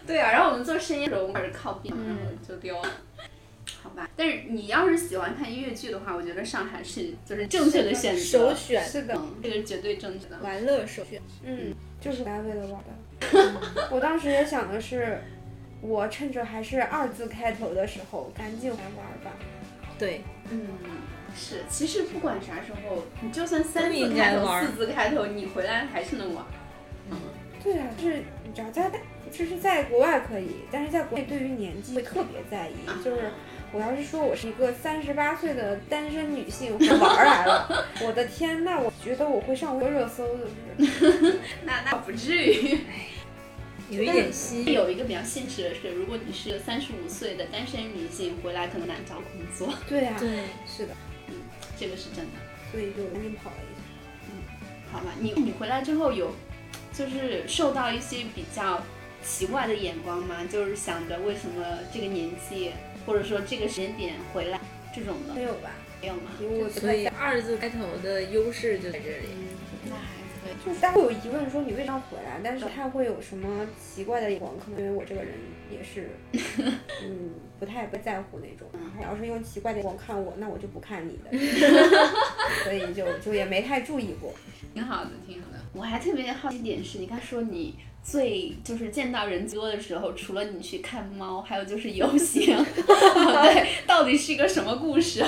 [0.07, 2.89] 对啊，然后我们做深夜的时候，我们是靠边，然后就丢了。
[3.83, 10.37] 好吧，但是你要是喜欢看音乐剧的话，我觉得上海是就是正确的选择，首选是的，嗯，这个是绝对正确的。
[10.43, 11.21] 玩乐首选。
[11.45, 13.89] 嗯，就是大家为了玩的。
[13.91, 15.23] 我当时也想的是，
[15.81, 19.31] 我趁着还是二字开头的时候，赶紧来玩吧。
[19.99, 20.67] 对，嗯，
[21.37, 26.45] 是，其实不管啥时候，你就算三字开头、该玩四字开头，你回来还是能玩。
[27.11, 27.17] 嗯
[27.63, 28.99] 对啊，就是你知道，在大，
[29.31, 32.75] 就是在国外可以，但是在国内对于年纪会特别在意。
[33.05, 33.31] 就是
[33.71, 40.47] 我要是说我是一个三十八岁的单身女性，我玩儿来了，我的天，那我觉得我会上热搜的，
[40.79, 41.39] 就是。
[41.67, 42.79] 那那不至于。
[43.91, 44.89] 有一点稀有。
[44.89, 49.25] 一个比较现实的是，如果你是三十五岁的单身女性，回来可能难找工
[49.57, 50.95] 作，对啊，对，是的，
[51.29, 51.35] 嗯
[51.79, 52.33] 这个是真的。
[52.71, 53.83] 所以就赶紧跑了一下。
[54.27, 54.31] 嗯
[54.93, 56.35] 好吧，你你回来之后有，
[56.93, 58.85] 就是受到一些比较
[59.25, 60.45] 奇怪的眼光吗？
[60.51, 62.71] 就是想着为什么这个年纪，
[63.07, 64.61] 或者说这个时间点回来
[64.95, 65.71] 这种的没，有吧？
[66.01, 66.31] 没有吗？
[66.41, 69.29] 因为我不所以二字开头的优势就在这里。
[69.31, 70.20] 嗯，那还。
[70.65, 75.33] 就是大家会有疑问说你为什么要回来，但是他会有什么奇怪的眼光，可能因为我这个人
[75.71, 76.11] 也是，
[77.03, 78.69] 嗯，不太不在乎那种。
[78.75, 81.31] 然后要是用奇怪的眼光看我，那我就不看你的，
[82.63, 84.35] 所以就就也没太注意过。
[84.75, 85.59] 挺好的，挺好的。
[85.73, 95.25] 我还特别好奇一点是，你刚说你最就是见到人多的时候，除了你去看猫，还有就是游行， 对，到底是一个什么故事？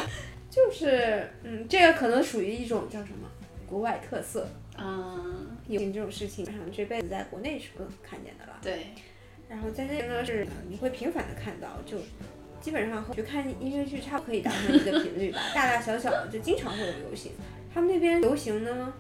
[0.50, 3.26] 就是，嗯，这个可能属于一种叫什么
[3.66, 4.46] 国外特色。
[4.78, 8.58] 嗯，游行这种事情，好像这辈子在国内是更看见的了。
[8.62, 8.86] 对，
[9.48, 11.98] 然后在那边呢是你会频繁的看到，就
[12.60, 17.32] 基本上和就看音乐剧差不多可以达成一个频率吧， 大大小小的就经常会有游行。
[17.74, 18.92] 他们那边游行呢，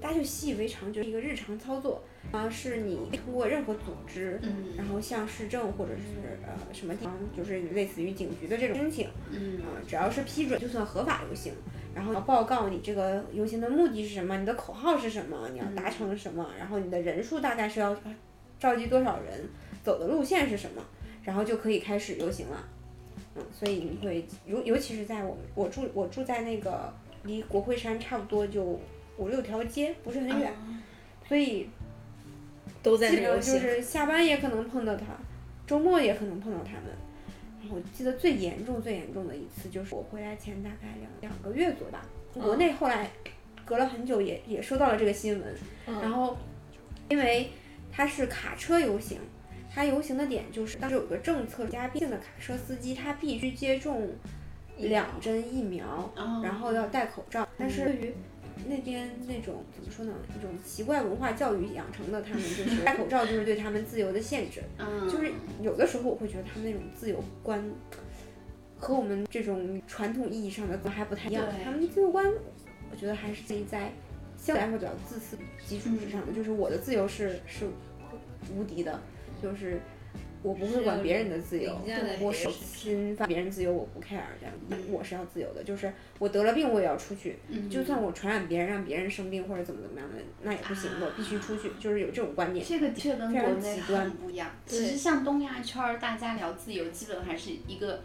[0.00, 11.52] 大家就习以为常，就是一个日常操作啊，是你通过任何组织，嗯然后向市政或者是呃什么地方，就是类似于警局的这种申请，嗯啊，只要是批准，就算合法游行。
[11.94, 17.96] 然后要报告你这个游行的目的是什么，你的口号是什么，你要达成什么，然后你的人数大概是要
[18.58, 19.48] 召集多少人，
[19.82, 20.82] 走的路线是什么，
[21.22, 22.68] 然后就可以开始游行了。
[23.36, 26.92] 嗯，所以你会尤尤其是在我们我住我住在那个
[27.24, 28.78] 离国会山差不多就
[29.16, 30.52] 五六条街，不是很远，
[31.28, 31.68] 所以
[32.82, 33.60] 都在基本上就那游行。
[33.60, 35.04] 是下班也可能碰到他，
[35.66, 36.84] 周末也可能碰到他们。
[37.70, 42.04] 我记得最严重、最严重的一次，就是我回来前大概两两个月左右吧，
[42.34, 43.10] 国内后来
[43.64, 45.54] 隔了很久也也收到了这个新闻，
[45.86, 46.36] 然后
[47.08, 47.50] 因为
[47.92, 49.18] 它是卡车游行。
[49.72, 54.10] 它游行的点就是当时有个政策，加病的卡车司机他必须接种
[54.78, 57.46] 两针疫苗，哦然后要戴口罩。
[57.56, 58.14] 但是对于
[58.68, 64.62] 那边那种怎么说呢，一种奇怪文化教育养成的，他们就是 戴口罩就是对他们自由的限制。
[64.78, 67.62] 嗯，就是有的时候我会觉得他们那种自由观
[68.78, 71.44] 和我们这种传统意义上的还不太一样。
[71.64, 72.26] 他们的自由观，
[72.90, 73.92] 我觉得还是建立在
[74.36, 77.66] 相对来说比较自私基础之上的，就是我的自由是是
[78.54, 79.00] 无敌的，
[79.42, 79.80] 就是。
[80.42, 81.78] 我不会管别人的自由
[82.20, 85.62] 我手别人身侵犯别人自由我不 care，这样，那我是要自由的。
[85.62, 87.36] 就是我得了病我也要出去，
[87.70, 92.64] 就算我传染别人，让别人生病或者怎么怎么样的，那也不行，我必须出去，就是有这种观念。
[92.66, 94.50] 这个的确跟国内很不一样。
[94.66, 98.02] 其实像东亚圈儿，大家聊自由，基本还是一个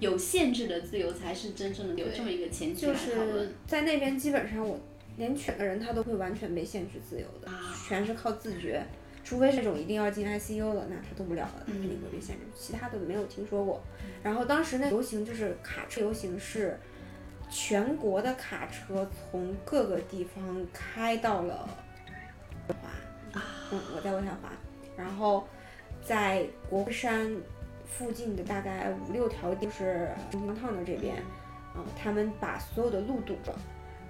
[0.00, 3.54] 有限制的自由，才是真正的有这么一个前提就是。
[3.66, 4.80] 在那边基本上我
[5.16, 8.82] 连犬的人他都会完全被限制自由的，啊全是靠自觉。
[9.26, 12.42] 除非是那种一定要进 ICU 了，那他动不了了，他肯嗯定会被限制。
[12.54, 13.82] 其他的没有听说过。
[14.22, 16.78] 然后当时那游行就是卡车游行是
[17.50, 21.68] 全国的卡车从各个地方开到了
[22.68, 24.52] 华，嗯，我在渥太华，
[24.96, 25.48] 然后
[26.04, 27.36] 在国会山
[27.84, 31.20] 附近的大概五六条就是中心烫的这边，
[31.74, 33.52] 嗯，他们把所有的路堵着。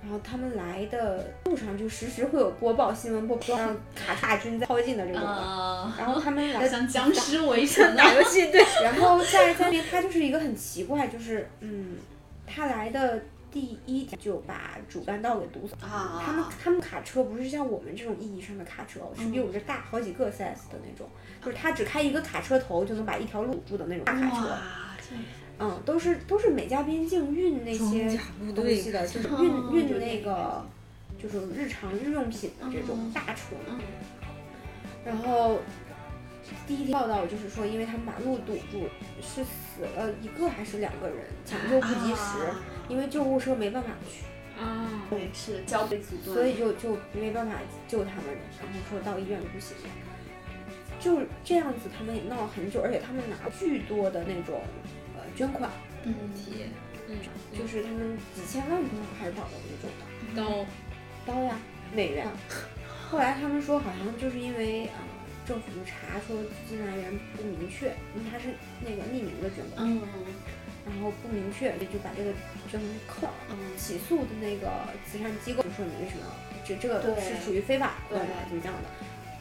[0.06, 5.20] 然后他们来的路上就时时会有播报新闻播报让卡大军在靠近的这种。
[5.20, 11.96] 的，呃，然后他们来的像僵尸围城 打，游戏对，然后在在那边，他就是一个很奇怪，就是嗯，
[12.46, 15.74] 他来的第一天就把主干道给堵死。
[15.84, 21.08] 啊，他们他们卡车不是像我们这种意义上的卡车哦，是比我们这大好几个 size 的那种，
[21.44, 24.56] 就是他只开一个卡车头就能把一条路堵住的那种大卡车。
[25.58, 28.18] 嗯，都是都是美加边境运那些
[28.54, 30.64] 东西的，就是车运运那个
[31.22, 33.54] 就是日常日用品的这种嗯大车。
[33.68, 33.80] 嗯
[35.04, 35.58] 然后
[36.66, 38.88] 第一天报道就是说，因为他们把路堵住，
[39.22, 44.24] 是死了一个还是两个人，抢救不及时，啊因为救护车没办法去，
[44.60, 47.54] 啊，对，是交被阻断，所以就就没办法
[47.86, 48.24] 救他们，
[48.58, 49.84] 然后说到医院就不行了。
[50.98, 54.95] 就这样子，他们也闹了很久，而且他们拿巨多的那种呃
[55.36, 55.70] 捐款，
[56.04, 56.14] 嗯，
[57.56, 60.66] 就是他们几千万多少还是多少的那种的。
[61.26, 61.56] 刀，刀呀，
[61.94, 62.26] 美元。
[63.08, 65.14] 后来他们说，好像就是因为啊、呃
[65.46, 68.48] 政府查说资金来源不明确，因为他是
[68.84, 70.02] 那个匿名的捐款，嗯
[70.84, 72.32] 然后不明确，就就把这个
[72.68, 73.32] 捐款扣了。
[73.50, 74.66] 嗯起诉的那个
[75.06, 76.26] 慈善机构就说你为什么
[76.64, 78.88] 这这个是属于非法的，对怎么样的？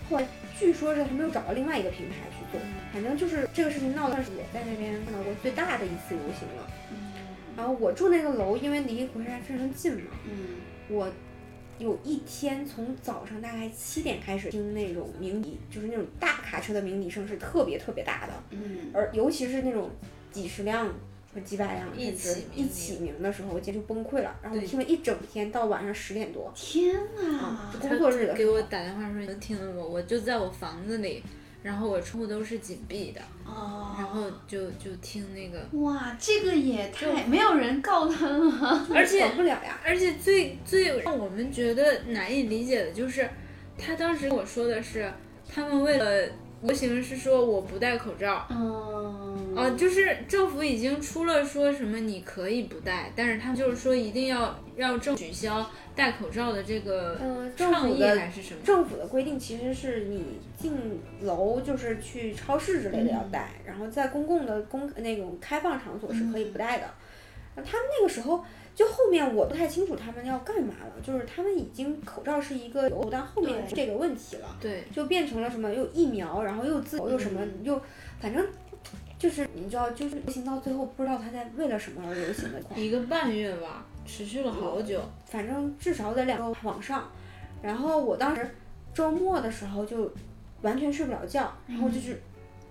[0.09, 2.61] 后来据说是他们又找到另外一个平台去做，
[2.93, 6.67] 反正就是这个事情闹的，算是我在那边看到过最大的一次游行了。
[7.57, 10.57] 然后我住那个楼，因为离火车站非常近嘛，嗯。
[10.89, 11.09] 我
[11.79, 18.91] 有一天从早上大概七点开始听那种鸣笛，就是那种大卡车的鸣笛声是特别特别大的，嗯。
[18.93, 19.89] 而尤其是那种
[20.31, 20.93] 几十辆
[21.35, 24.33] 或几百辆一起一起鸣的时候，我简直就崩溃了。
[24.41, 29.83] 然后我听了一整天到晚上十点多天啊啊，工作日的给我打电话说你能听到吗？
[29.83, 31.21] 我就在我房子里，
[31.61, 38.87] 然后我窗户都是紧闭的，哦然后就就听那个，哇，这个也太没有人告他了。
[38.95, 39.77] 而且管不了呀。
[39.83, 43.29] 而且最最让我们觉得难以理解的就是，
[43.77, 45.11] 他当时跟我说的是，
[45.47, 46.29] 他们为了
[46.67, 48.45] 游行是说我不戴口罩。
[48.49, 58.59] 嗯，啊，就是政府已经出了说什么你可以不戴，但是他们就是说一定要让政取消戴口罩的这个嗯政倡议府的还是什么？
[58.65, 60.23] 政府的规定其实是你
[60.57, 60.73] 进
[61.21, 66.85] 楼就是去超市之类的要戴，然后在公共的公那种开放场所是可以不戴的。
[67.55, 68.43] 他们那个时候
[68.75, 77.81] 就后面我不太清楚他们要干嘛了，就是他们已经口罩是一个有，但后面是这个问题了，对，就变成了什么又疫苗，然后又自由又什么又
[78.19, 78.45] 反正。
[79.17, 82.61] 就是你知道，就是流行到最后，不知道他在为了什么而流行的。
[82.75, 85.01] 一个半月吧，持续了好久。
[85.23, 87.09] 反正至少得两个往上。
[87.63, 88.53] 然后我当时
[88.93, 90.11] 周末的时候就
[90.61, 92.21] 完全睡不了觉，然后就是。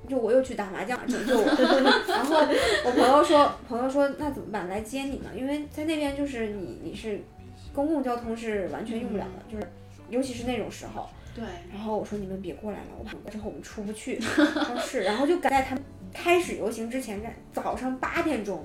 [0.09, 1.45] 就我又去打麻将拯救我，
[2.09, 2.37] 然后
[2.85, 4.69] 我朋友说，朋友说那怎么办？
[4.69, 5.31] 来接你呢？
[5.35, 7.21] 因为在那边就是你你是
[7.73, 9.67] 公共交通是完全用不了的，就是
[10.09, 11.09] 尤其是那种时候。
[11.35, 11.43] 对，
[11.73, 14.17] 然后我说你们别过来了，我怕之后我们出不去。
[14.19, 15.83] 他说是，然后就赶在他们
[16.13, 18.65] 开始游行之前，在早上八点钟，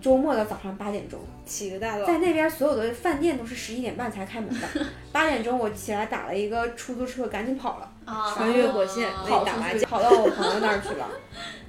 [0.00, 4.66] 周末的早上八点钟，起个大早，在那边所有的饭店都是十一点半才开门的，
[5.10, 9.90] 八点钟我起来打了一个出租车，赶紧跑了，啊，穿越火线跑出去为打麻将。
[9.90, 11.08] 跑到我朋友那儿去了。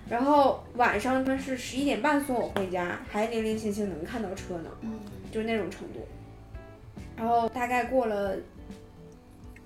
[0.09, 4.99] 然后晚上他们是十一点半送我回家，还零零星星能看到车呢，嗯
[5.32, 6.07] 就是那种程度。
[7.15, 8.36] 然后大概过了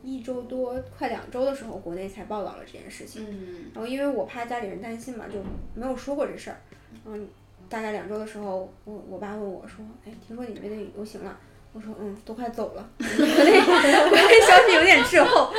[0.04, 3.26] 一周多，快两周的时候，国内才报道了这件事情。
[3.30, 5.36] 嗯然后因为我怕家里人担心嘛，就
[5.74, 6.58] 没有说过这事儿。
[7.06, 7.28] 嗯，
[7.74, 11.36] 大概两周的时候，我我爸问我说：“哎，听说你们那游行了？”
[11.74, 15.52] 我说：“嗯，都快走了。”国内国内消息有点滞后。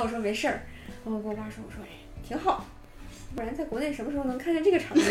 [0.00, 0.62] 我说没事儿。
[1.04, 1.88] 然后我跟我爸说：“我说哎，
[2.26, 2.64] 挺好，
[3.36, 5.04] 不然在国内什么时候能看见这个场景？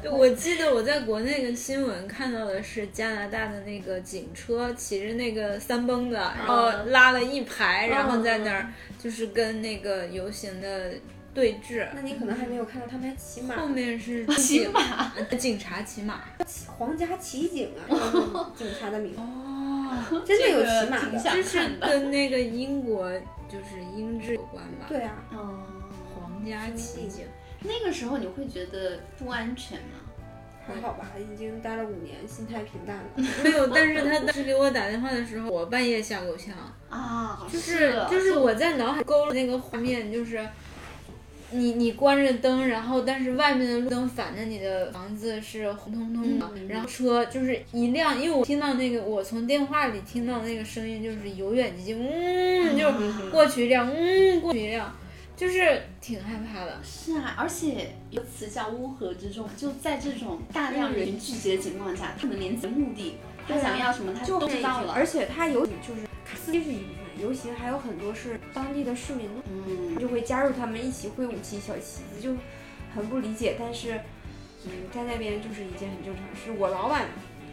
[0.00, 8.66] 对我记得我在国内的新闻看到的是加拿大的那个警车骑着那个三蹦子，然后拉了一排，然后在那儿
[8.98, 10.92] 就是跟那个游行的
[11.38, 11.86] 对峙。
[11.94, 16.20] 那你可能还没有看到他们还骑马，后面是 骑马，警察骑马。
[16.76, 17.86] 皇家骑警啊，
[18.58, 21.20] 警察的名字，哦，真的有骑马的。
[21.22, 21.60] 这是。
[21.80, 23.08] 跟那个英国
[23.48, 24.86] 就是英制有关吧？
[24.88, 25.64] 对啊，嗯，
[26.12, 27.24] 皇家骑警。
[27.62, 30.00] 那个时候你会觉得不安全吗？
[30.66, 33.04] 还好吧，已经待了五年，心态平淡了。
[33.44, 36.54] 没有，但是他当时给我打电话的时候，我半夜吓够呛。
[36.90, 40.46] 啊，就是的就是我在脑海勾勒那个画面，就是
[41.50, 54.94] 你你关着灯，然后但是外面的路灯反着你的房子是红彤彤的，嗯然后车就是一辆，因为我听到那个我从电话里听到那个声音就是由远及近，嗯，就是过去一辆，嗯，过去一辆，
[55.36, 56.78] 就是挺害怕的。
[56.84, 63.16] 是啊，而且有个词叫乌合之众，就在这种大量人聚集的情况下，他们连自己的目的，
[63.48, 64.92] 他想要什么，他就都知道了。
[64.92, 72.34] 而且他有就是司机是一部分，游行还有很多是当地的市民，嗯，就会加入他们一起挥舞起小旗子，就
[72.94, 73.56] 很不理解。
[73.58, 74.00] 但是，
[74.64, 76.52] 嗯，在那边就是一件很正常的事。
[76.58, 77.06] 我老板，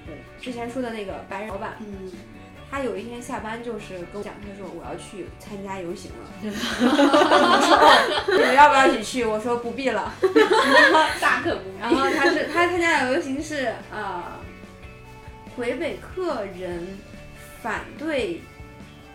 [0.06, 2.12] 对之前说的那个白人老板，嗯，
[2.70, 6.30] 他有一天下班就是跟我讲，他说我要去参加游行了。
[8.28, 9.26] 你们要不要一起去？
[9.26, 10.14] 我说不必了。
[11.22, 11.78] 大可不必。
[11.80, 14.24] 然后他是他参加的游行是呃，
[15.56, 16.98] 魁北克人
[17.62, 18.42] 反对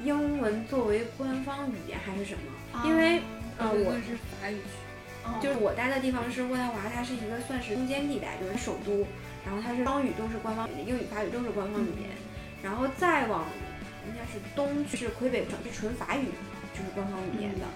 [0.02, 2.82] 英文作为官方语言还是什么？
[2.84, 3.20] 因为
[3.58, 9.06] 呃我是法语区，就是我待的地方是渥太华，它是一个算是中间地带，就是首都，
[9.44, 12.10] 然后它是双语都是官方语言，英语、法语都是官方语言，
[12.62, 13.44] 然后再往
[14.06, 16.26] 应该是东去是魁北克省，是纯法语，
[16.72, 17.66] 就是官方语言的。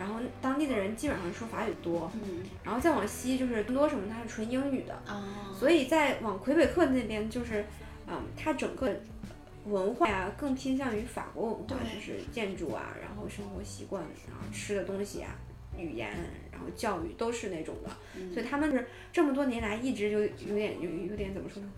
[0.00, 2.42] 然后当地的人基本上说法语多，嗯。
[2.64, 5.22] 然后再往西就是多什么，它是纯英语的，哦，
[5.58, 7.64] 所以在往魁北克那边就是，
[8.06, 8.94] 嗯，它整个
[9.70, 15.36] 文化呀更偏向于法国文化，就是建筑啊，然后生活习惯，然后吃的东西啊，
[15.76, 16.10] 语言，
[16.50, 17.90] 然后教育都是那种的，
[18.32, 21.68] 所以他们是这么多年来一直就有点有有点怎么说呢？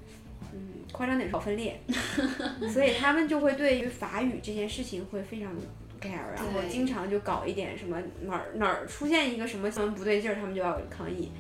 [0.53, 0.59] 嗯，
[0.91, 1.81] 夸张点说分裂，
[2.73, 5.55] 所以他们就会对于法语这件事情会非常
[6.01, 11.31] care，然后经常就搞一点什么哪儿哪儿出现一个什么什么不对劲儿，他们就要抗议。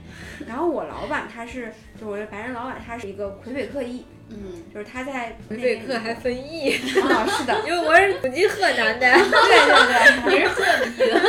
[0.47, 9.13] 然后我老板他是，就我的白人老板，他是一个魁北克裔，嗯，就是他在魁北克还分异，啊，是的， 因为我是祖籍河南的。
[9.13, 9.19] 对
[10.25, 11.21] 对对， 你是河南的。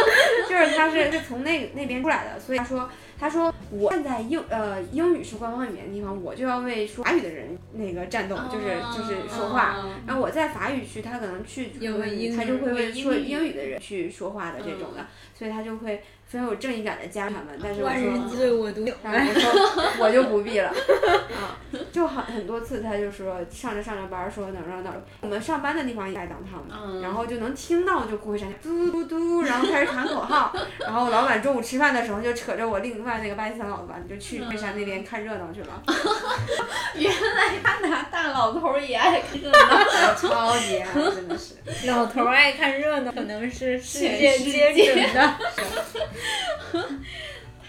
[0.47, 2.89] 就是他是是从那那边出来的，所以他说
[3.19, 9.77] 他说我站在英呃英语是官方语言的地方，我就要为说法语的人那个战斗，就是就是说话。
[9.83, 15.05] 嗯然后我在法语区，他可能去英语他就会为说英语的人去说话的这种的，
[15.37, 21.55] 所以他就会非常有正义感的加他们，但是我说，对我独然后我说我就不必了，啊，
[21.91, 35.83] 就很很多次他就说上着上着班儿说哪儿哪儿哪儿，我们上班的地方也在当趟嘛，嗯然后就能听到就过会闪嘟嘟嘟，然后开始喊口号， 然后老板中午吃饭的时候就扯着我另外那个巴基斯坦老板就去惠山那边看热闹去了，
[36.97, 39.85] 原来他拿大老头儿也爱看热闹，
[40.17, 41.55] 超级爱，真的是。
[41.85, 45.37] 老头儿爱看热闹，可能是世全世界皆界准的。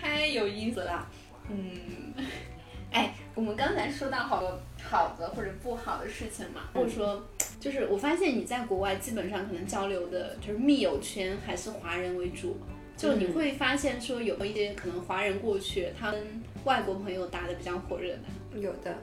[0.00, 1.06] 太有意思了。
[1.50, 2.14] 嗯，
[2.90, 7.22] 哎，我们刚才说到好多好的或者不好的事情嘛，或者说，
[7.60, 12.58] 就是我发现你在国外基本上可能交流的就是密友圈还是华人为主。
[13.02, 16.24] 就你会发现说有一些可能华人过去，他跟
[16.64, 18.60] 外国朋友打的比较火热的。
[18.60, 18.96] 有的，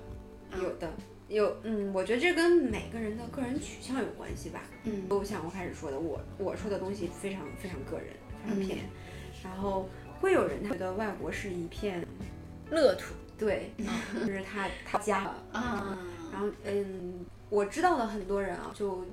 [0.61, 0.89] 有的，
[1.27, 4.61] 有，嗯，我觉得这跟每个人的个人取向有关系吧。
[4.85, 5.09] 嗯。
[5.09, 8.07] 就像我开始说的，我我说的东西非常非常个人，
[8.45, 8.77] 非常偏，
[9.43, 9.89] 然后
[10.21, 12.05] 会有人他觉得外国是一片，
[12.69, 13.71] 乐土，对，
[14.25, 15.97] 就是他他家，啊，
[16.31, 19.03] 然后嗯，我知道的很多人啊，就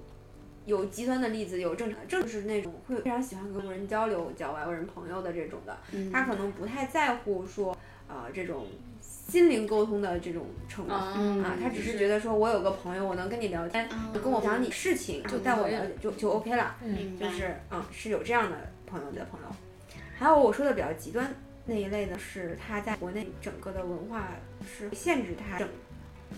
[0.67, 7.77] 有极端的例子，有正常的，正是那种会非常喜欢跟外人交流、交外国人朋友的这种的，嗯他可能不太在乎说，
[8.09, 8.67] 呃，这种
[9.01, 10.93] 心灵沟通的这种程度。
[10.93, 16.77] 嗯啊，他只是觉得说，我有个朋友，我能跟你聊天，嗯跟我讲你事情，就带我了解，就就 OK 了。
[16.85, 18.57] 嗯就是嗯，是有这样的
[18.87, 19.49] 朋友的朋友。
[20.19, 21.33] 还有我说的比较极端
[21.65, 24.31] 那一类呢，是他在国内整个的文化
[24.67, 25.69] 是限制他整，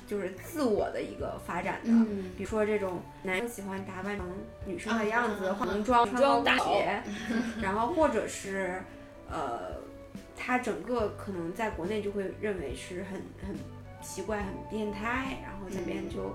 [0.07, 1.91] 就是自我的一个发展的。
[1.91, 4.27] 嗯比如说这种男生喜欢打扮成
[4.67, 7.03] 女生的样子，啊化浓妆、穿高跟鞋，
[7.61, 8.81] 然后或者是
[9.31, 9.77] 呃，
[10.37, 13.57] 他整个可能在国内就会认为是很很
[14.03, 16.35] 奇怪、很变态，然后这边就、呃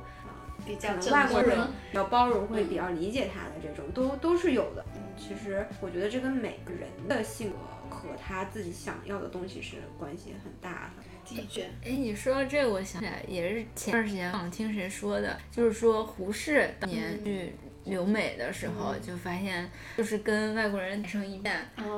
[0.66, 4.86] 比可能较正外国人宗比较包容，会比较理解他的这种，都都是有的。
[4.96, 7.56] 嗯其实我觉得这跟每个人的性格
[8.04, 11.04] 和他自己想要的东西是关系很大的。
[11.36, 17.54] 的确，哎，你说到这个，我想起来，也是前段时间忘了听谁说的，就是说胡适当年去
[17.86, 21.56] 留美的时候，就发现就是跟外国人打成一片，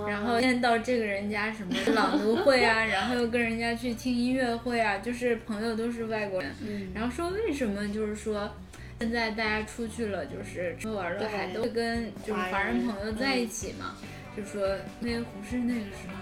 [0.08, 8.49] 然后见到这个人家什么朗读会啊， 然后又跟人家去听音乐会啊，就是朋友都是外国人，嗯然后说为什么就是说。
[8.97, 13.93] 现在大家出去了，就是吃喝玩乐，还都会跟就是华人朋友在一起嘛。
[14.36, 14.68] 就说
[15.00, 16.16] 那个胡适那个时候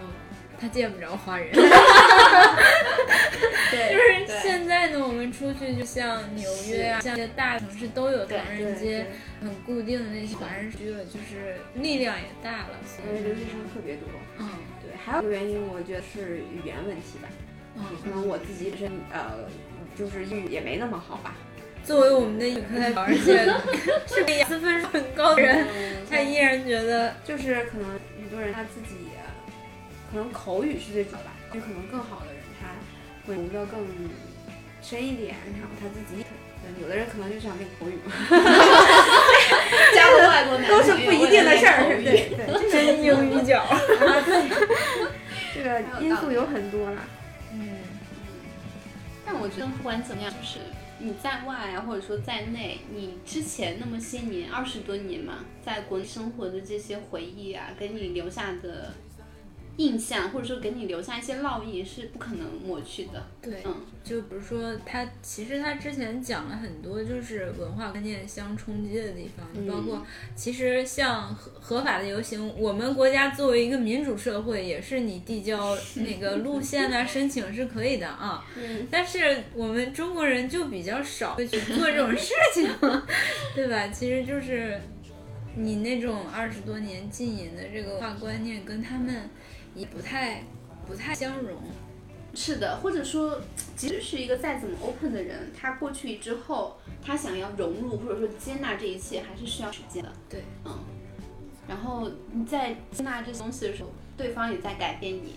[0.60, 1.62] 他见不着华人，对，
[3.92, 9.08] 就是现在呢，我们出去就像纽约啊，像这些大城市都有唐人街，
[9.42, 12.78] 很固定的那些华人区了，就是力量也大了。
[12.86, 14.08] 所以留学生特别多。
[14.40, 14.48] 嗯
[14.82, 17.28] 对，还有一个原因，我觉得是语言问题吧。
[17.76, 19.50] 嗯，可能我自己本身呃，
[19.98, 21.36] 就是英语也没那么好吧。
[21.86, 23.46] 作为我们的语课代表，而 且
[24.08, 25.68] 是个雅思分数很高的人，
[26.10, 28.96] 他依然觉得就是可能很多人他自己，
[30.12, 32.68] 可能口语是最主要吧，就可能更好的人他
[33.28, 33.80] 会读得更
[34.82, 36.24] 深一点，然后他自己，
[36.66, 38.14] 嗯有的人可能就想练口语嘛，
[39.94, 43.66] 加个外国男 都是不一定的事儿，对对，这真英语角。
[45.54, 47.04] 这个因素有很多啦。
[47.54, 47.78] 嗯，
[49.26, 50.60] 但我觉得不管怎么样，就是
[51.00, 58.94] 你在外啊，或者说在内，你之前那么些年，二十多年嘛，在国内生活的这些回忆啊，给你留下的
[59.78, 63.26] 印象，或者说给你留下一些烙印，是不可能抹去的。
[63.42, 70.06] 对，嗯就比如说他，其实他之前讲了很多，就是文化观念相冲击的地方，嗯包括
[70.36, 78.46] 其实像合合法的游行，我们国家作为一个民主社会，也是你递交那个路线啊、申请是可以的啊。
[78.56, 82.70] 嗯，但是我们中国人就比较少会去做这种事情，
[83.56, 83.88] 对吧？
[83.88, 84.80] 其实就是
[85.56, 89.30] 你那种二十多年禁淫的这个文化观念，跟他们
[89.76, 90.44] 也不太
[90.86, 91.58] 不太相容。
[92.36, 93.40] 是的，或者说，
[93.76, 100.12] 即使是一个再怎么 open 的人，他过去之后，他想要融入或者说接纳这一切，还是需要时间的。
[100.28, 100.80] 对，嗯。
[101.68, 105.36] 然后你在接纳这些东西的时候，对方也在改变你，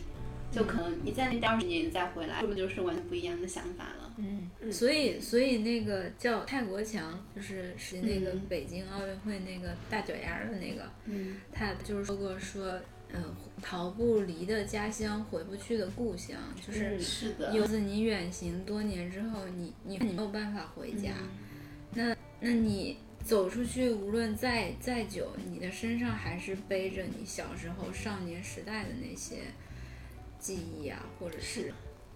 [0.51, 4.15] 就可能你在那待二十年，你再回来，说不是就是完全不一样的想法了。
[4.17, 12.81] 嗯，所以所以那个叫泰国强，就是是那个北京奥运会那个大脚丫的那个，嗯他就是说过说，
[13.13, 16.37] 嗯、逃不离的家乡，回不去的故乡，
[16.67, 21.29] 就是嗯是的，有次你远行多年之后，你你你没有办法回家，嗯
[21.93, 29.39] 那那你走出去，无论再再久，你的身上还是背着你小时候少年时代的那些
[30.39, 31.73] 记忆啊，或者是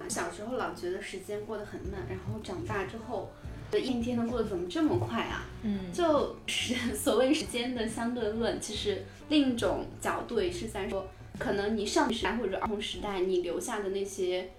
[0.09, 3.30] 小时候老觉得时间过得很慢，然后长大之后，
[3.79, 5.47] 一天天的过得怎么这么快啊？
[5.62, 11.07] 嗯就是所谓时间的相对论，其实另一种角度也是在说，
[11.39, 14.51] 可能你上学时代或者儿童时代你留下的那些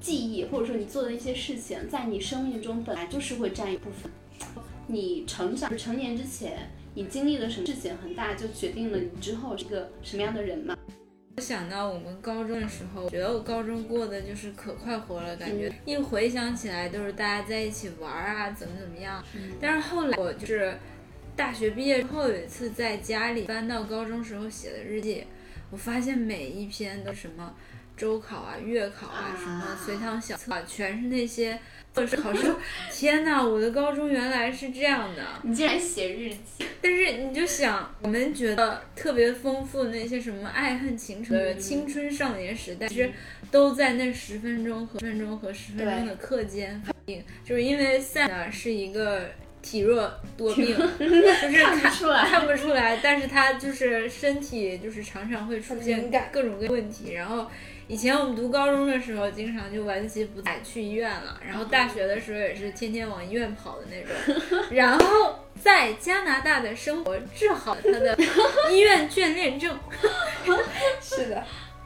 [0.00, 4.10] 记忆，或者说你做的一些事情，在你生命中本来就是会占一部分。
[4.86, 10.76] 你成长成年之前，你经历了什么事情，很大就决定了你之后是一个什么样的人嘛。
[11.36, 19.22] 我想到我们高中的时候，觉得我高中过的就是可快活了，感觉一回想起来都是大家在一起玩啊，怎么怎么样。
[19.60, 20.74] 但是后来我就是
[21.36, 25.26] 大学毕业之后，有一次在家里翻到高中时候写的日记，
[25.70, 27.54] 我发现每一篇都什么
[27.98, 31.60] 周考啊、月考啊、什么随堂小测啊，全是那些。
[32.04, 32.52] 是考试，
[32.90, 33.40] 天哪！
[33.40, 35.22] 我的高中原来是这样的。
[35.42, 36.64] 你竟然写日记？
[36.82, 43.10] 但是你就想，我们觉得特别丰富的那些什么爱恨情仇、青春少年时代，其实
[43.52, 47.22] 都在那十分钟和十分钟和十分钟的课间反映。
[47.44, 49.30] 就是因为赛呢是一个
[49.62, 51.22] 体弱多病， 就是
[51.64, 57.50] 看不出来，看不出来，但是他就是身体就是常常会出现各种各样问题，然后。
[57.88, 61.40] 以前我们读高中的时候，经常就晚自习不再去医院了。
[61.46, 64.64] 然后大学的时候也是天天往医院跑的那种。
[64.70, 68.18] 然后在加拿大的生活治好他的
[68.70, 69.78] 医院眷恋症。
[71.00, 71.44] 是的，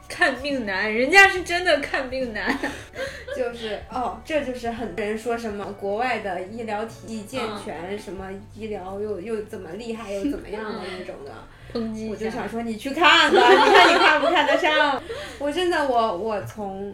[0.09, 2.57] 看病难，人家是真的看病难。
[3.37, 11.31] 就是哦，这就是很多人说什么国外的医疗体系健全，什么医疗又又怎么厉害又怎么样的那种的。
[11.73, 15.01] 我就想说你去看吧， 你看你看不看得上？
[15.39, 16.93] 我真的我我从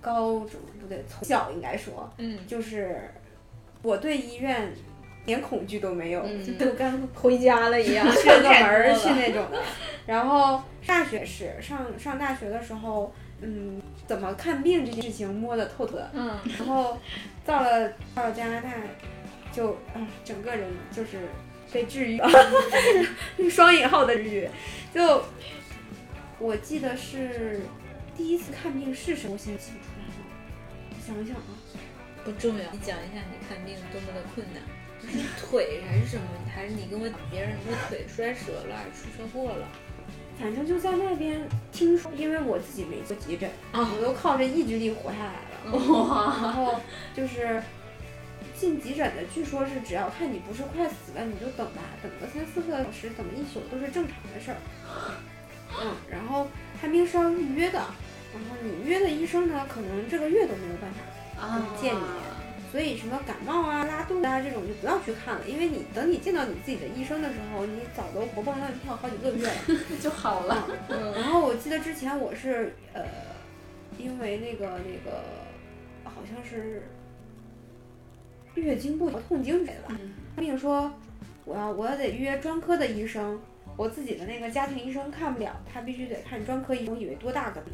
[0.00, 3.00] 高中不对，从小应该说，嗯，就是
[3.82, 4.72] 我对医院
[5.24, 6.22] 连恐惧都没有，
[6.58, 9.58] 就跟回家了一样， 串个门儿去那种的。
[10.06, 16.38] 然后大学是上上大学的时候，嗯，怎么看病这件事情摸得透透的，嗯。
[16.58, 16.98] 然后
[17.44, 18.70] 到了到了加拿大，
[19.52, 21.18] 就啊，整个人就是。
[21.72, 22.20] 被治愈，
[23.50, 24.48] 双引号的治愈。
[24.94, 25.22] 就
[26.38, 27.60] 我记得是
[28.16, 30.12] 第一次看病是什么，我现在记不出来了。
[31.06, 31.54] 想想啊，
[32.24, 32.64] 不重要。
[32.72, 34.62] 你讲一下你看病多么的困难，
[35.10, 36.24] 是腿还是什么？
[36.54, 39.68] 还是你跟我别人说腿摔折了，还是出车祸了？
[40.38, 41.40] 反正就在那边
[41.70, 45.72] 听说，因为我自己没做急诊啊，我都靠着意志力活下来了。
[45.76, 46.38] 哇！
[46.42, 46.80] 然后
[47.14, 47.62] 就是。
[48.60, 54.56] 进急诊的，据说是只要看你不是快死了，你就等吧，等个三四个小时，等一宿都是正常的事儿。
[55.80, 56.46] 嗯，然后
[56.78, 61.00] 看病是要预约的，然后你约的医生呢，可能这个月都没有办法
[61.80, 62.00] 见你，
[62.70, 69.54] 所以什么感冒啊、拉肚子啊这种就不要去看了，因为你等你见到你自己的医生的时候，你早都活蹦乱跳好几个月了
[70.02, 70.68] 就好了。
[70.90, 73.06] 嗯，然后我记得之前我是呃，
[73.96, 75.24] 因为那个那个
[76.04, 76.82] 好像是。
[78.54, 80.00] 月经不调痛经之类的吧，
[80.36, 80.92] 病说
[81.44, 83.40] 我要我要得约专科的医生，
[83.76, 86.94] 我自己的那个家庭医生看不了，他必须得看专科医生。
[86.94, 87.72] 我以为多大个病，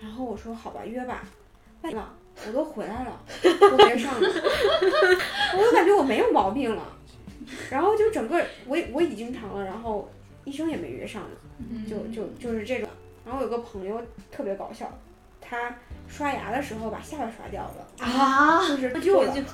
[0.00, 1.24] 然后我说好吧，约吧。
[1.80, 2.12] 半了，
[2.44, 3.22] 我都回来了，
[3.60, 4.20] 都别上了，
[5.56, 6.92] 我就感觉我没有毛病了。
[7.70, 10.10] 然后就整个我我已经长了，然后
[10.44, 11.22] 医生也没约上，
[11.88, 12.88] 就就就是这种。
[13.24, 14.92] 然后有个朋友特别搞笑，
[15.48, 15.74] 他。
[16.10, 19.44] 刷牙的时候把下巴刷掉了啊，就是脱臼了。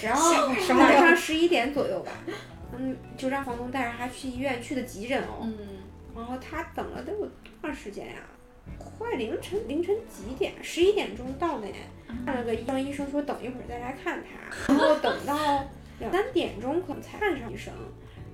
[0.00, 0.46] 然后
[0.78, 2.12] 晚上十一点左右吧，
[2.78, 5.40] 嗯，就让房东带着他去医院去的急诊哦。
[5.42, 5.56] 嗯。
[6.14, 7.30] 然后他等了得有多
[7.64, 8.20] 长时间呀？
[8.78, 10.52] 快凌晨凌晨几点？
[10.62, 11.66] 十一点钟到的。
[12.24, 14.72] 看了个医生，医生说等一会儿再来看他。
[14.72, 15.34] 然后等到
[15.98, 17.72] 两三点钟可能才看上医生。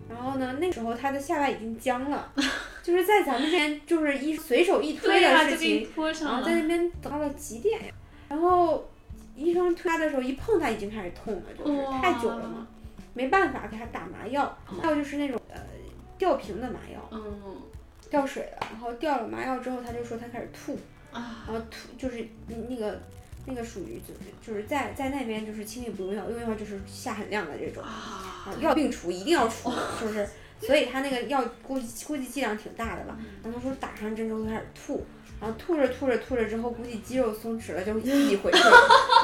[0.09, 2.33] 然后呢，那时候他的下巴已经僵了，
[2.83, 5.89] 就是在咱们这边就是一随手一推的事情，
[6.27, 7.93] 然后在那边等到了几点呀？
[8.29, 8.89] 然后
[9.35, 12.67] 医生推他的时候一碰他已经开始痛了，就是太久了嘛，
[13.15, 15.61] 没办法给他打麻药，还有就是那种呃
[16.17, 17.57] 吊瓶的麻药，嗯，
[18.09, 20.79] 吊水的，然后吊了麻药之后他就说他开始吐，
[21.13, 22.27] 啊，然后吐就是
[22.69, 23.01] 那个。
[23.49, 30.29] 那个属于就是就是在在那边就是轻易不用药，用药就是下很量的这种啊，要病除一定要除，就是，
[30.61, 33.17] 所以他那个药估计估计剂量挺大的吧。
[33.45, 35.07] 然后他说打上针之后开始吐，
[35.41, 38.77] 然后吐着吐着吐着之后，估计肌肉松弛了，就自己回去了，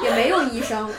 [0.03, 0.89] 也没有医生，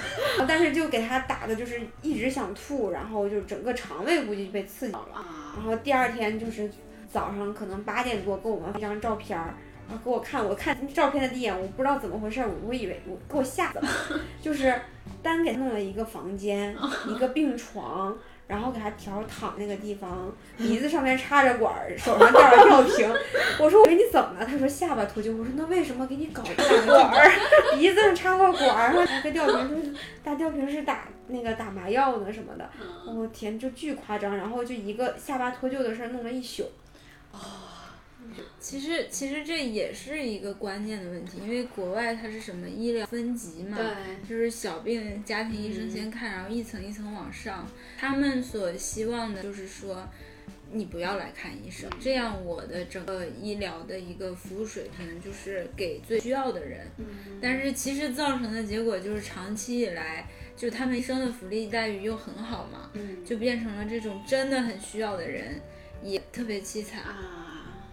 [0.46, 5.24] 但是就给他打的就是一直想吐，然后就整个肠胃估计就被刺激到了。
[5.56, 6.70] 然后第二天就是
[7.10, 9.54] 早上可能八点多给我们发一张照片儿。
[9.88, 13.82] 然后给我看，我看照片的第一眼，我不知道怎么回事，我我以为我给我吓的，
[14.40, 14.74] 就是
[15.22, 16.76] 单给他弄了一个房间，
[17.08, 18.16] 一个病床，
[18.46, 23.14] 然后给他调躺那个地方， 鼻子上面插着管儿，手上吊着吊瓶。
[23.58, 24.46] 我说我给你怎么了？
[24.46, 25.36] 他说下巴脱臼。
[25.36, 26.54] 我说那为什么给你搞个
[26.86, 27.30] 管儿，
[27.76, 32.68] 鼻子上插个管儿，然后拿个吊瓶，就是大吊瓶是打那个打麻药的什么的。
[33.06, 34.36] 我天，就巨夸张。
[34.36, 36.64] 然后就一个下巴脱臼的事儿弄了一宿。
[38.60, 47.68] 其实其实这也是一个关键的问题，因为国外它是什么医疗分级嘛，对，就是小病家庭医生先看，然后一层一层往上。
[47.98, 50.08] 他们所希望的就是说，
[50.72, 56.86] 你不要来看医生，这样我的整个医疗的一个服务水平就是给最需要的人。
[57.40, 60.26] 但是其实造成的结果就是长期以来，
[60.56, 62.90] 就他们医生的福利待遇又很好嘛，
[63.24, 65.60] 就变成了这种真的很需要的人
[66.02, 67.02] 也特别凄惨。
[67.02, 67.43] 啊。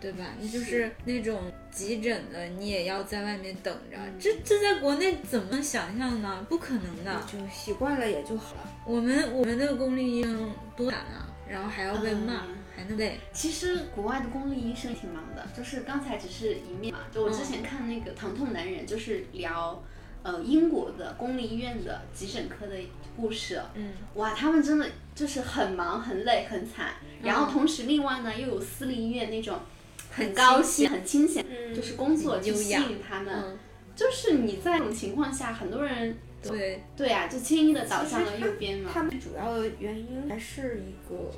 [0.01, 0.25] 对吧？
[0.39, 1.39] 你就是那种
[1.69, 3.97] 急诊的，你也要在外面等着。
[4.19, 6.43] 这这在国内怎么想象呢？
[6.49, 8.73] 不可能的，就习惯了也就好了。
[8.83, 13.19] 我们我们的公立医生多难啊，然后还要被骂，还能累。
[13.31, 17.01] 其实国外的公立医生挺忙的，就是刚才只是一面嘛。
[17.13, 19.83] 就我之前看那个《疼痛男人》，就是聊
[20.23, 22.75] 呃英国的公立医院的急诊科的
[23.15, 23.61] 故事。
[23.75, 26.95] 嗯，哇，他们真的就是很忙、很累、很惨。
[27.21, 29.59] 然后同时，另外呢，又有私立医院那种。
[30.11, 33.57] 很高兴，很清闲，就是工作就吸引他们。
[33.95, 38.91] 就是你在这种情况下，很多人对对啊，就轻易的倒向了右边嘛。
[38.93, 41.31] 他们主要的原因还是一个，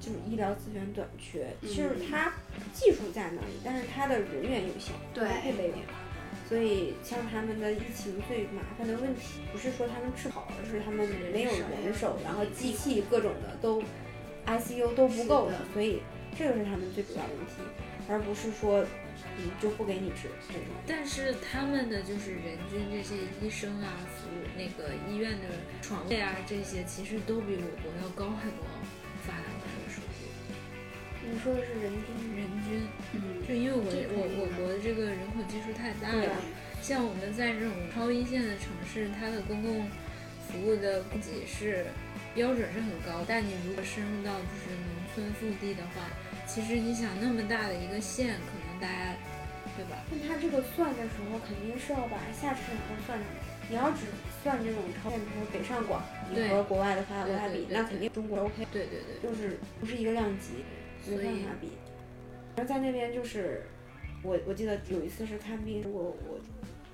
[0.00, 1.46] 就是医疗资源短缺。
[1.62, 2.32] 就是他
[2.72, 5.84] 技术在那里，但是他的人员有限，对，配备点。
[6.48, 13.82] 所以像他们的疫情最麻烦的问题，不是说他们治好，而是他们没有人手，然后机器各种的都
[14.46, 16.00] ICU 都不够的，所以
[16.38, 17.52] 这个是他们最主要的问题。
[18.08, 18.80] 而不是说，
[19.36, 20.64] 嗯，就不给你治这种。
[20.86, 25.48] 但是他们的就是人均这些医生啊，服务那个医院的
[25.82, 28.64] 床位啊，这些其实都比我国要高很多，
[29.26, 30.24] 发达国的数据。
[31.30, 32.08] 你说的是人均？
[32.34, 36.32] 人均，嗯，就因为我我我国的这个人口基数太大了，
[36.80, 39.86] 像我们在这种超一线的城市，它的公共
[40.48, 41.84] 服务的供给是
[42.34, 46.08] 标准是很高，但你如果深入到就是农村腹地的话。
[46.48, 49.14] 其实你想那么大的一个县，可能大家，
[49.76, 50.02] 对吧？
[50.10, 53.28] 那他这个算的时候，肯定是要把下沉都算上。
[53.70, 54.06] 你要只
[54.42, 58.66] 算这种超县，比如说北上广，你和国外的发达国家比，那肯定中国 OK。
[58.72, 60.64] 对对对，就是不是一个量级，
[61.06, 61.72] 没办法比。
[62.56, 63.64] 然后在那边就是，
[64.22, 66.40] 我我记得有一次是看病，我我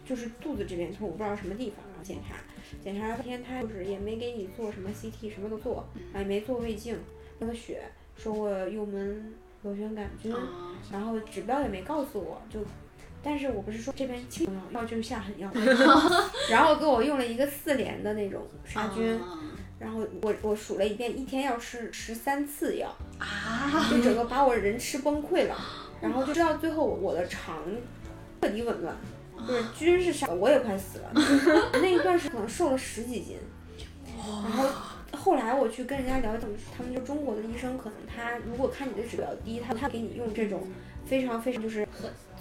[0.05, 2.35] 就是肚子这边痛，我不知道什么地方，然后检查，
[2.83, 6.99] 检查了半天，他就是也没给你做什么 CT，什么都做，啊也没做胃镜，
[7.39, 7.83] 那个血，
[8.17, 9.33] 说我幽门。
[9.65, 10.33] 螺旋杆菌，
[10.93, 12.61] 然后指标也没告诉我，就，
[13.23, 15.51] 但是我不是说这边轻药，药就下狠药，
[16.51, 19.19] 然后给我用了一个四联的那种杀菌，
[19.79, 25.57] 然后我我数了一遍，一天要吃十三次药，啊，就整个把我人吃崩溃了，
[26.03, 27.57] 然后就知道最后我的肠
[28.43, 28.95] 彻底紊乱，
[29.49, 31.11] 就是菌是杀的，我也快死了，
[31.81, 33.39] 那一段时间可能瘦了十几斤，
[34.19, 34.69] 然后。
[35.25, 36.37] 后来我去跟人家聊，
[36.77, 40.69] 他们就中国的医生，可能他如果看你的指标低，他他给你用这种
[41.07, 41.89] 非常非常就是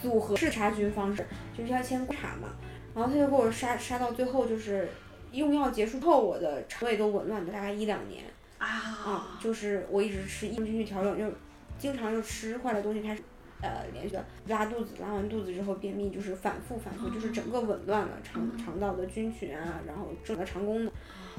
[0.02, 1.26] 组合式杀菌方式，
[1.58, 2.50] 就是要先观察嘛。
[2.94, 4.90] 然后他就给我杀杀到最后，就是
[5.32, 8.26] 用药结束后，我的肠胃都紊乱了大概一两年
[8.58, 11.34] 啊，就是我一直吃益生菌去调整，就
[11.80, 13.22] 经常就吃坏的东西开始
[13.62, 20.92] 呃连续的拉肚子，拉完肚子之后便秘，就是反复反复，就是整个紊乱了肠肠道的菌群啊，然后整个肠功能。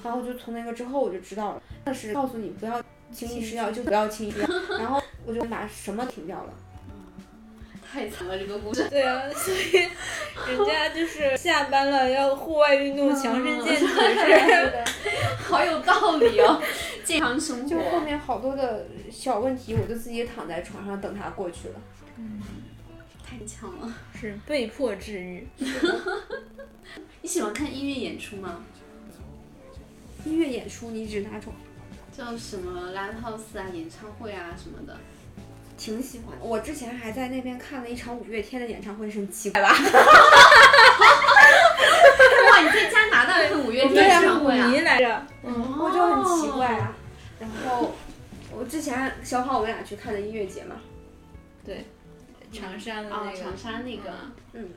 [0.03, 2.83] 然后就从那个之后我就知道了，但是告诉你不要
[3.13, 4.49] 轻易吃药，就不要轻易吃药。
[4.79, 6.53] 然后我就把什么停掉了。
[7.95, 8.89] 太惨了这个故事。
[8.89, 9.71] 对啊， 所以
[10.49, 14.85] 人家就是下班了要户外运动，强身健体，是
[15.45, 16.61] 好有道理哦。
[17.05, 17.69] 健康生活。
[17.69, 21.75] 就后面好多的小问题，我就自己躺在床上等它过去了。
[22.17, 22.41] 嗯，
[23.25, 23.95] 太强了。
[24.21, 25.47] 是被迫治愈。
[27.23, 28.65] 你喜欢看音乐演出吗？
[30.25, 31.53] 音乐演出，你指哪种？
[32.17, 34.97] 叫什么 live house 啊，演唱会啊什么的，
[35.77, 36.37] 挺喜欢。
[36.41, 39.69] 我之前还在那边看了一场五月天的演唱会，是很奇怪吧？
[42.51, 44.71] 哇，你在加拿大看五月天演唱会啊？
[44.85, 46.97] 来着，嗯，我就很奇怪啊。
[47.41, 47.93] 然后
[48.57, 50.77] 我之前小跑我们俩去看的音乐节嘛，
[51.65, 51.85] 对，
[52.53, 54.13] 长沙的那个，长沙那个，
[54.53, 54.71] 嗯，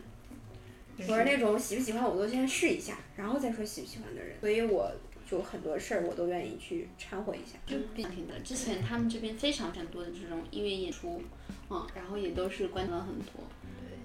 [1.07, 4.91] 我是那种喜不喜欢我都先试一下，然后再说喜不喜欢的人，所以我。
[5.29, 8.39] 就很多事儿我都愿意去掺和一下，就比挺的。
[8.39, 11.21] 之前他们这边非常非常多的这种音乐演出，
[11.69, 13.43] 嗯，然后也都是关了很多。
[13.81, 13.97] 对，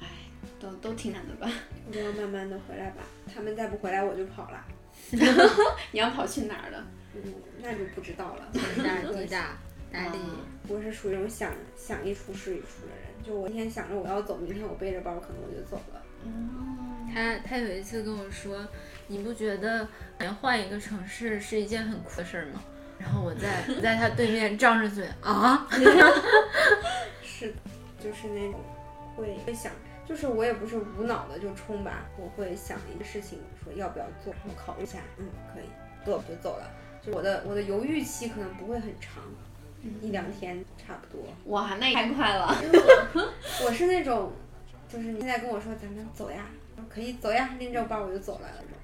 [0.00, 0.06] 唉，
[0.58, 1.52] 都都挺难的吧？
[1.92, 3.02] 我要慢慢的回来吧，
[3.32, 4.64] 他们再不回来我就跑了。
[5.92, 6.86] 你要跑去哪儿了？
[7.14, 7.22] 嗯，
[7.60, 8.50] 那就不知道了。
[8.78, 9.58] 哪地大？
[9.92, 10.18] 哪里？
[10.68, 16.02] 我是属于那种想想一出是一出的人，就我今天想着我要走，明天我背着包可能我就走了。
[16.24, 18.66] 哦，他他有一次跟我说。
[19.10, 19.86] 你不觉得
[20.20, 22.62] 连换一个城市是一件很酷的事儿吗？
[22.96, 25.66] 然后我在 在他对面张着嘴啊，
[27.20, 27.52] 是，
[27.98, 28.60] 就是那种
[29.16, 29.72] 会会想，
[30.06, 35.64] 就是我也不是无脑的就冲吧，我会想一个事情，说要不要做，然后考虑一下，嗯，可以
[36.04, 36.70] 做就走了。
[37.02, 39.24] 就我的我的犹豫期可能不会很长，
[40.00, 41.26] 一两天差不多。
[41.46, 42.56] 哇，那也太快了。
[42.62, 43.32] 因为我
[43.66, 44.30] 我是那种，
[44.88, 46.46] 就是你现在跟我说咱们走呀，
[46.88, 48.66] 可以走呀，拎着包我就走了那种。
[48.72, 48.79] 我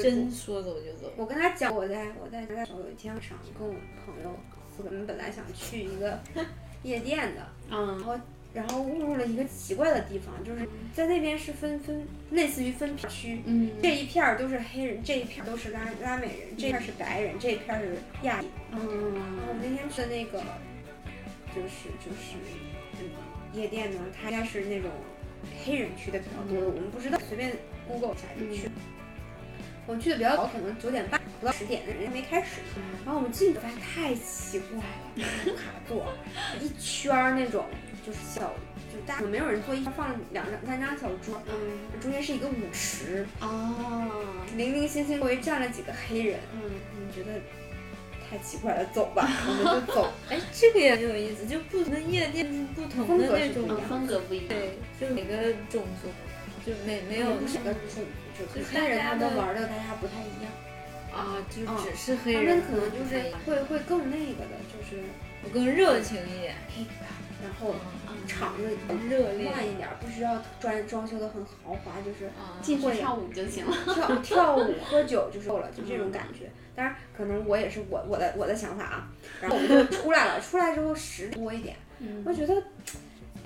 [0.00, 1.12] 真说走就走。
[1.16, 3.74] 我跟他讲，我在我在在有一天晚上跟我
[4.06, 4.38] 朋友，
[4.78, 6.20] 我们本来想去一个
[6.82, 8.20] 夜店的，嗯然后
[8.54, 18.46] 然后误入了一个奇怪的地方，就是在那边是分分类似于分片区，嗯这一片儿都是黑人，这一片儿都是拉拉美人，这片儿是白人，这一片儿是亚裔。
[18.72, 20.42] 嗯们那天去的那个
[21.54, 22.36] 就是就是
[23.00, 23.10] 嗯
[23.52, 24.90] 夜店呢，它应该是那种
[25.64, 27.52] 黑人区的比较多的，我们不知道，随便
[27.86, 28.70] Google 一下就去。
[29.86, 32.82] 我们去的比较早，可能九点半不到十点，人家没开始呢。
[33.04, 34.78] 然后我们进去发现太奇怪
[35.16, 36.06] 了，卡座
[36.60, 37.64] 一圈儿那种，
[38.06, 38.52] 就是小，
[38.92, 44.24] 就是大没有人坐，一圈放两张三张小桌，嗯中间是一个舞池，哦
[44.56, 46.60] 零零星星周围站了几个黑人，嗯
[46.94, 47.40] 我们觉得
[48.30, 50.12] 太奇怪了，走吧，我们就 走。
[50.30, 54.48] 哎，这个也很有意思，就不同的夜店不同的那种风格不一样。
[54.48, 56.08] 对，就每个种族，
[56.64, 58.00] 就每没有哪个种族，
[58.38, 60.52] 就黑人他们玩的大家不太一样，
[61.12, 65.02] 啊，就嗯只是黑他人，们可能就是会会更那个的，就是
[65.44, 66.54] 我更热情一点，
[67.42, 67.74] 然后
[68.08, 68.62] 嗯场子
[69.08, 73.76] 热烈乱一点，不需要装装修的很豪华，就是啊，进去跳舞就行了。
[73.94, 76.50] 跳跳舞 喝酒就够了，就这种感觉。
[76.74, 79.08] 当然，可能我也是我我的我的想法啊。
[79.40, 82.62] 然后我们就出来了，出来之后十多一点，嗯我觉得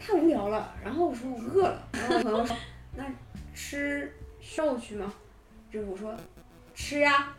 [0.01, 0.73] 太无聊了。
[0.85, 2.57] 然后我说我饿了，然后我朋友说
[2.95, 3.05] 那
[3.55, 4.13] 吃
[4.57, 5.13] 肉去吗？
[5.73, 6.15] 就是我说
[6.75, 7.29] 吃呀，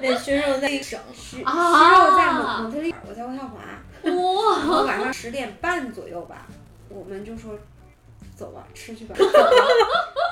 [0.00, 3.60] 那熏肉在省，吃吃啊肉在蒙蒙特利尔，我在渥太华。
[4.02, 6.46] 然哇，后晚上十点半左右吧，
[6.88, 7.58] 我们就说
[8.36, 9.50] 走吧，吃去吧， 走吧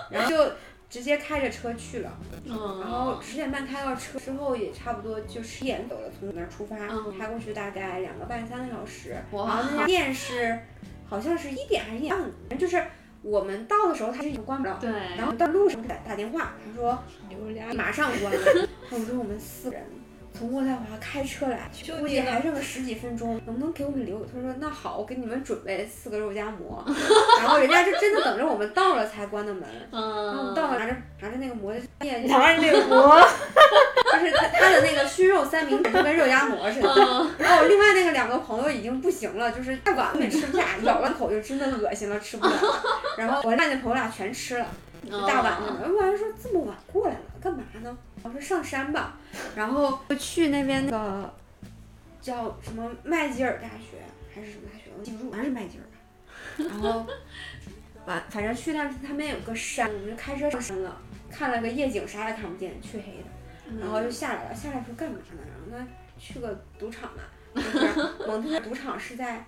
[0.09, 0.53] 然后就
[0.89, 2.13] 直接开着车去了。
[2.47, 9.11] 然后嗯十点半开到车之后，也差不多就十点走了，从那儿出发，嗯开过去大概两个半三个小时。
[9.11, 10.59] 然哇后那家店是
[11.09, 12.17] 好像是一点还是一点
[12.49, 12.83] 半，就是
[13.27, 14.79] 我们到的时候它是已经关不了。
[14.81, 16.97] 对，然后到路上给打打电话，他说
[17.75, 18.69] 马上关了。
[18.89, 19.85] 他说我们四个人
[20.37, 24.25] 从渥太华开车来，估计还剩个十几分钟，能不能给我们留？
[24.27, 26.85] 他说那好，我给你们准备四个肉夹馍。
[27.41, 29.63] 然后人家就真的等着我们到了才关的门。
[29.91, 33.19] 然后我们嗯，到了拿着拿着那个馍拿着那个馍，
[34.13, 36.89] 就是他他的那个熏肉三明治就跟肉夹馍似的。
[37.39, 42.83] 然后我另外那个两个朋友已经不行了，就是太晚了也吃不下，咬了口就真的恶心了，吃不了了。
[43.17, 44.67] 然后我那朋友俩全吃了，
[45.11, 45.89] 就大晚上的。
[45.97, 47.97] 我还说这么晚过来了，干嘛呢？
[48.27, 49.17] 我说上山吧，
[49.55, 51.35] 然后就去那边那个
[52.21, 54.03] 叫什么麦吉尔大学
[54.35, 56.69] 还是什么大学，我记不住，好像是麦吉尔吧。
[56.69, 57.07] 然后
[58.07, 61.01] 完，反正去那他们有个山，我们就开车上山了，
[61.31, 63.81] 看了个夜景，啥也看不见，黢黑的。
[63.81, 65.43] 然后就下来了，下来说干嘛呢？
[65.45, 65.87] 然后那
[66.19, 67.23] 去个赌场嘛，
[67.55, 69.45] 就是蒙特赌场是在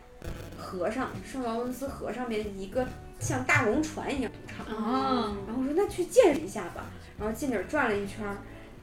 [0.57, 2.87] 河上，圣劳伦斯河上面一个
[3.21, 4.67] 像大龙船一样赌场。
[4.77, 6.87] 哦然后我说那去见识一下吧，
[7.19, 8.37] 然后进那儿转了一圈儿，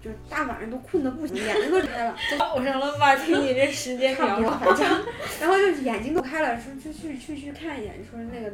[0.05, 3.15] 就是大晚上都困得不行， 眼睛都开了，早上了吧？
[3.15, 4.87] 听你这时间表，反正，
[5.41, 8.51] 然后就眼睛都开了，说就去去去看一眼，说那个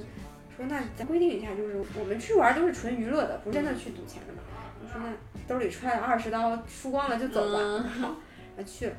[0.55, 4.39] 说那咱规定一下，就是我们去玩都是纯娱乐的，不是真的去赌钱的嘛。
[4.81, 5.11] 我说那
[5.45, 7.59] 兜里揣了二十刀，输光了就走吧。
[7.59, 8.93] 嗯好，啊去了，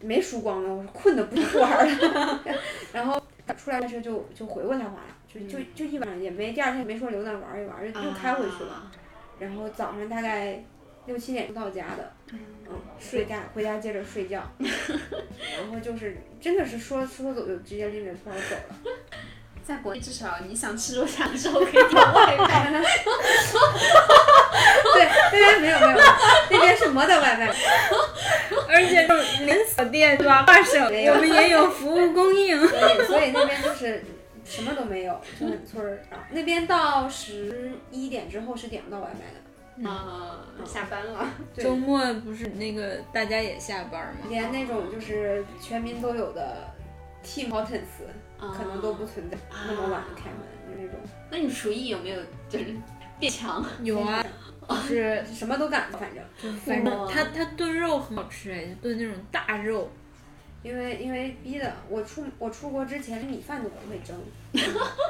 [0.00, 2.40] 没输光了，我说困得不行玩了，
[2.94, 3.22] 然后
[3.58, 8.72] 出来的时候就就回渥太华了，就就就一晚上也没第二天也没说留那玩一玩，就又开回去了。
[8.72, 8.90] 啊。
[9.36, 10.64] 然后早上大概
[11.06, 12.38] 六七点到家的，嗯，
[12.98, 18.92] 睡家回家接着睡觉， 然后就是真的是说说走就直接拎着包走了。
[19.62, 22.82] 在国内至少你想吃肉夹的时候可以点外卖。
[24.94, 25.98] 对，那边没有没有，
[26.50, 27.46] 那边是没得外卖，
[28.68, 29.14] 而且就
[29.46, 30.42] 连锁店对吧？
[30.46, 32.58] 大省我们也有服务供应。
[32.68, 34.04] 所以所以那边就是
[34.44, 35.98] 什么都没有，就很村儿。
[36.30, 39.40] 那边到十一点之后是点不到外卖的，
[39.82, 41.26] 啊，下班了。
[41.56, 44.20] 周末不是那个大家也下班吗？
[44.28, 46.70] 连那种就是全民都有的
[47.24, 48.06] Team Hortons
[48.38, 51.00] 啊可能都不存在，那么晚开门就那种。
[51.30, 52.66] 那你厨艺有没有就是
[53.18, 53.64] 变强？
[53.82, 54.24] 有啊，
[54.68, 56.22] 就是什么都敢，反正。
[56.38, 59.90] 就反正他他炖肉很好吃哎，就炖那种大肉。
[60.62, 64.16] 因为因为逼的，我出我出国之前米饭都不会蒸，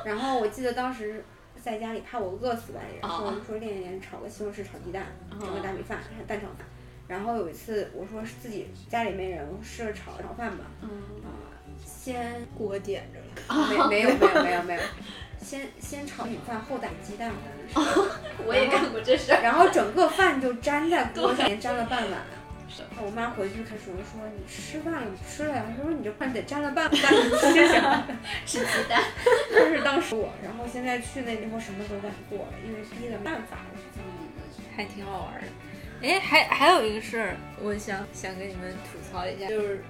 [0.04, 1.24] 然后我记得当时
[1.64, 5.06] 在家里怕我饿死吧，也啊说说练一练炒个西红柿炒鸡蛋，
[5.40, 6.66] 蒸个大米饭，还蛋炒饭，
[7.08, 10.64] 然后有一次我说自己家里没人，我试着炒炒饭吧。
[10.82, 10.90] 嗯，
[11.24, 11.32] 啊，
[11.82, 13.88] 先锅点着了。
[13.88, 14.80] 没没有没有没有没有，
[15.40, 17.36] 先先炒米饭后打鸡蛋，好
[17.72, 18.10] 像是。
[18.46, 19.40] 我也干过这事儿。
[19.40, 22.20] 然后整个饭就粘在锅上面，粘了半碗。
[22.74, 25.64] 是我妈回去开始我说你吃饭了，你吃了呀？
[25.76, 28.06] 她说你这饭得粘了半碗，你吃啥？
[28.44, 29.02] 吃鸡蛋。
[29.54, 33.58] 就是当时我，然后现在去那以后什么都敢做了，因为逼的办法。
[34.76, 35.46] 还挺好玩的。
[36.02, 39.84] 哎，还还有一个事儿，我想想跟你们吐槽一下，就是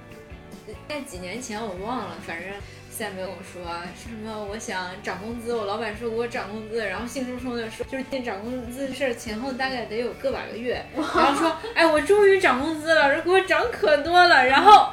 [0.87, 2.51] 在几年前我忘了，反正。
[2.97, 3.61] 现在没跟我说
[3.97, 4.45] 是什么？
[4.45, 14.91] 我想涨工资，我老板说给我涨工资，然后兴冲冲的说，就是涨工资的事儿前后大概得有个把个月， 然后说，哎，我终于涨工资了，说给我涨可多了，然后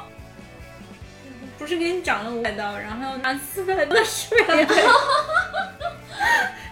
[1.56, 4.36] 不是给你涨了五百刀，然后拿四百多的税，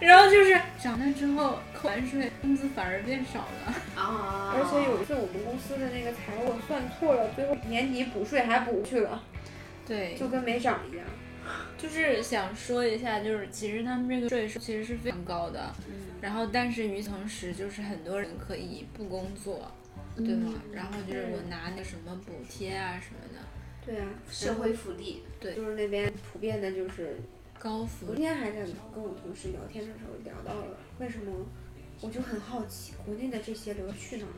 [0.00, 4.52] 然后就是涨了之后扣完税，工资反而变少了啊！
[4.52, 9.22] 而且有一次我们公司的那个财务算错了，最后年底补税还补去了，
[9.90, 11.04] 对，就跟没涨一样。
[11.76, 19.72] 就是想说一下，就是其实他们这个税收其实是非常高的，嗯，然后但是与此同时，就是很多人可以不工作，
[20.16, 20.62] 对吗？
[20.72, 23.44] 然后就是我拿那什么补贴啊什么的，
[23.84, 27.16] 对啊，社会福利，对，就是那边普遍的就是
[27.58, 28.06] 高福。
[28.06, 28.58] 昨天还在
[28.94, 31.32] 跟我同事聊天的时候聊到了，为什么
[32.00, 34.32] 我就很好奇，国内的这些留去哪了？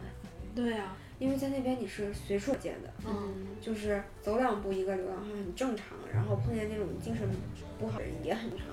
[0.55, 0.97] 对啊。
[1.23, 7.29] 因为在那边你是随处见的，嗯，就是走两步一个流浪汉很正常，然后碰见那种精神
[7.79, 8.66] 不好的人也很常，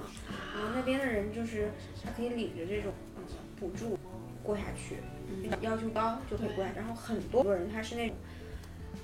[0.55, 1.69] 然后那边的人就是
[2.03, 3.23] 他可以领着这种嗯
[3.59, 3.95] 补助
[4.41, 4.95] 过下去，
[5.61, 8.17] 要求高就可以过来，然后很多人他是那种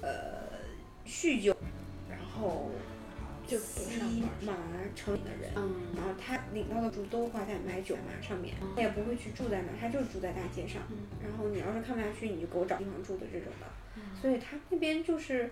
[0.02, 0.10] 呃
[1.06, 1.56] 酗酒，
[2.10, 2.72] 然后。
[3.48, 4.54] 就骑马
[4.96, 5.54] 城里的人，
[5.96, 10.82] 然后他领到的住都花在买酒嘛上面，他也不会去住在那，他就是住在大街上。
[11.22, 13.68] 然后你要是看不下去，你就给我找地方住的这种的。
[14.20, 15.50] 所以他那边就是，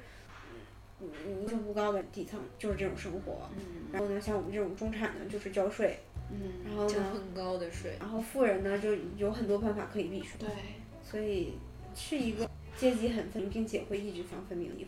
[1.00, 1.08] 嗯，
[1.44, 3.48] 要求不高的底层就是这种生活。
[3.92, 6.00] 然后呢，像我们这种中产呢，就是交税。
[6.32, 6.40] 嗯。
[6.66, 7.96] 然后交很高的税。
[8.00, 10.32] 然后富人呢，就有很多办法可以避税。
[10.40, 10.50] 对。
[11.04, 11.54] 所以
[11.96, 14.88] 是一个阶级很分明，并且会一直方分明的。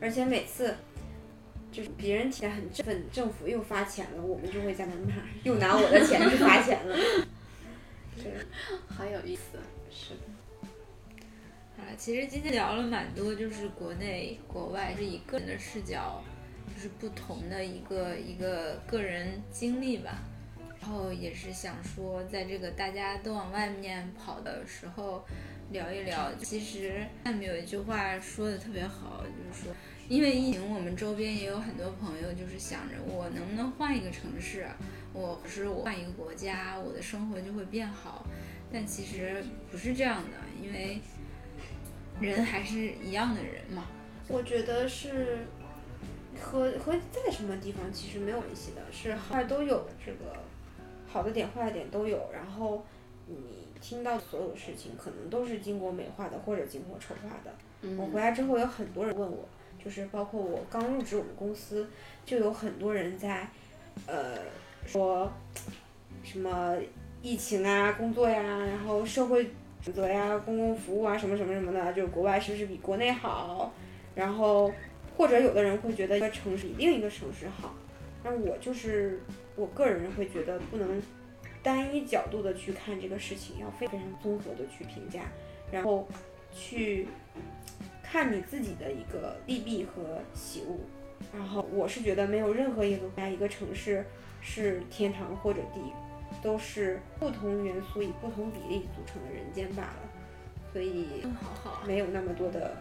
[0.00, 0.74] 而且每次。
[1.70, 5.14] 就是别人提的很振奋，政府又发钱了，我们就会在那骂，
[5.44, 6.96] 又拿我的钱去发钱了。
[8.16, 8.32] 对，
[8.88, 9.58] 好有意思，
[9.90, 10.20] 是的。
[11.76, 16.24] 啊，其实今天聊了蛮多，就是国内、国外，是以个人的视角，
[16.74, 20.18] 就是不同的一个一个个人经历吧。
[20.80, 25.24] 然后也是想说，在这个大家都往外面跑的时候，
[25.70, 26.32] 聊一聊。
[26.42, 29.72] 其实下面有一句话说的特别好，就是说。
[30.08, 34.66] 因为疫情，我们周边也有很多朋友就是想着我能不能换一个城市，
[35.12, 38.24] 我是我换一个国家，我的生活就会变好。
[38.72, 40.98] 但其实不是这样的，因为
[42.22, 43.86] 人还是一样的人嘛。
[44.28, 45.46] 我觉得是
[46.40, 50.42] 和和在什么地方其实没有关系的，是坏都有这个
[51.06, 52.30] 好的点坏的点都有。
[52.32, 52.82] 然后
[53.26, 53.36] 你
[53.78, 57.52] 听到所有事情可能都是经过美化的或者经过丑化的。
[57.98, 59.46] 我回来之后有很多人问我。
[59.88, 61.88] 就是包括我刚入职我们公司，
[62.26, 63.48] 就有很多人在，
[64.06, 64.36] 呃，
[64.84, 65.32] 说，
[66.22, 66.76] 什么
[67.22, 69.48] 疫情啊、工作呀，然后社会
[69.80, 73.72] 职责呀、公共服务啊，什么什么什么的，就是国外是不是比国内好？
[74.14, 74.70] 然后
[75.16, 77.74] 或者有的人会觉得一个城市比另一个城市好，
[78.22, 79.22] 那我就是
[79.56, 81.02] 我个人会觉得不能
[81.62, 85.22] 单一角度的去看这个事情，要非常综合的去评价，
[85.72, 86.06] 然后
[86.54, 87.08] 去。
[88.10, 90.78] 看你自己的一个利弊和喜恶，
[91.36, 94.02] 然后我是觉得没有任何一个国家、一个城市
[94.40, 95.92] 是天堂或者地狱，
[96.42, 100.00] 都是不同元素以不同比例组成的人间罢了，
[100.72, 101.06] 所以
[101.86, 102.78] 没有那么多的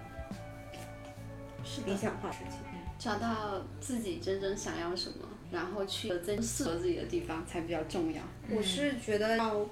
[1.85, 2.59] 理想化事情。
[2.97, 8.21] 找到自己真正想要什么，然后去真适合自己的地方才比较重要。
[8.49, 9.67] 我是觉得要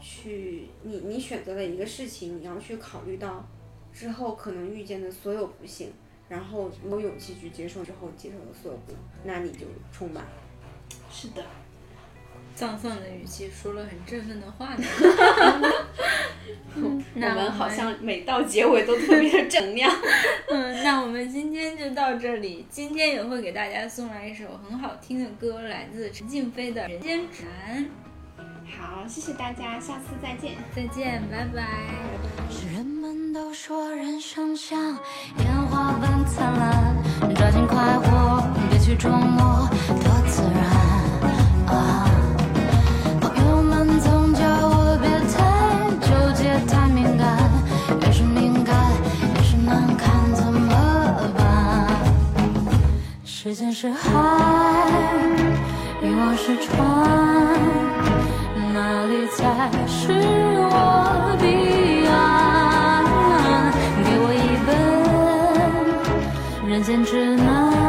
[0.00, 3.46] 去你你选择了一个事情，你要去考虑到。
[3.94, 5.92] 之后可能遇见的所有不幸，
[6.28, 8.92] 然后有勇气去接受之后接受的所有不，
[9.24, 10.24] 那你就充满。
[11.10, 11.42] 是的，
[12.56, 14.84] 丧丧的语气说了很振奋的话呢。
[16.76, 19.90] 我们好像每到结尾都特别的正能量。
[20.50, 22.66] 嗯，那我们今天就到这里。
[22.68, 27.84] 今天也会给大家送来一首很好听的歌，来自陈静飞的《人间指南》。
[28.66, 30.56] 好谢谢大家下次再见。
[30.74, 31.62] 再见拜拜。
[32.50, 34.78] 是人们都说人生像
[35.38, 36.96] 烟花般灿烂
[37.34, 40.64] 抓紧快活别去琢磨多自然。
[41.66, 42.08] 啊
[43.20, 45.34] 朋友们总叫我别太
[46.00, 47.24] 纠结太敏感
[48.00, 48.74] 越是敏感
[49.36, 49.96] 越是难
[50.34, 50.68] 怎么
[51.36, 51.86] 办？
[53.24, 54.88] 时间是海
[56.02, 57.23] 欲望是船。
[59.36, 61.46] 才是我彼
[62.08, 63.04] 岸。
[64.04, 64.74] 给我一本
[66.70, 67.83] 人间指南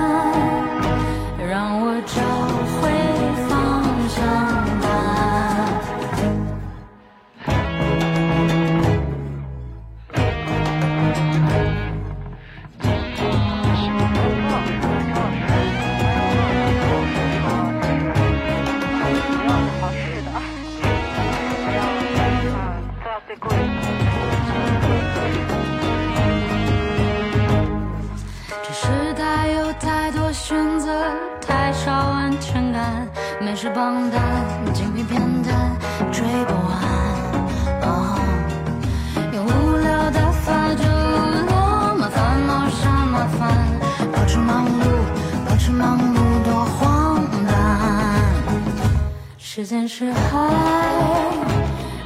[49.88, 50.50] 是海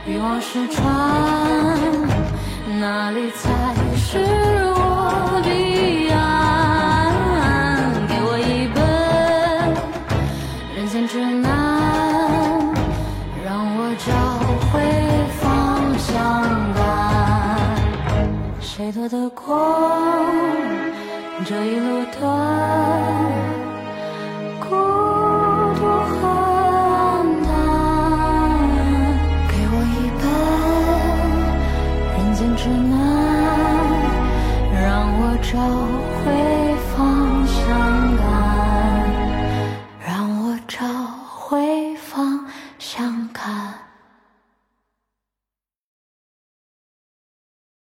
[0.05, 0.84] 欲望是船
[2.80, 4.59] 哪里才是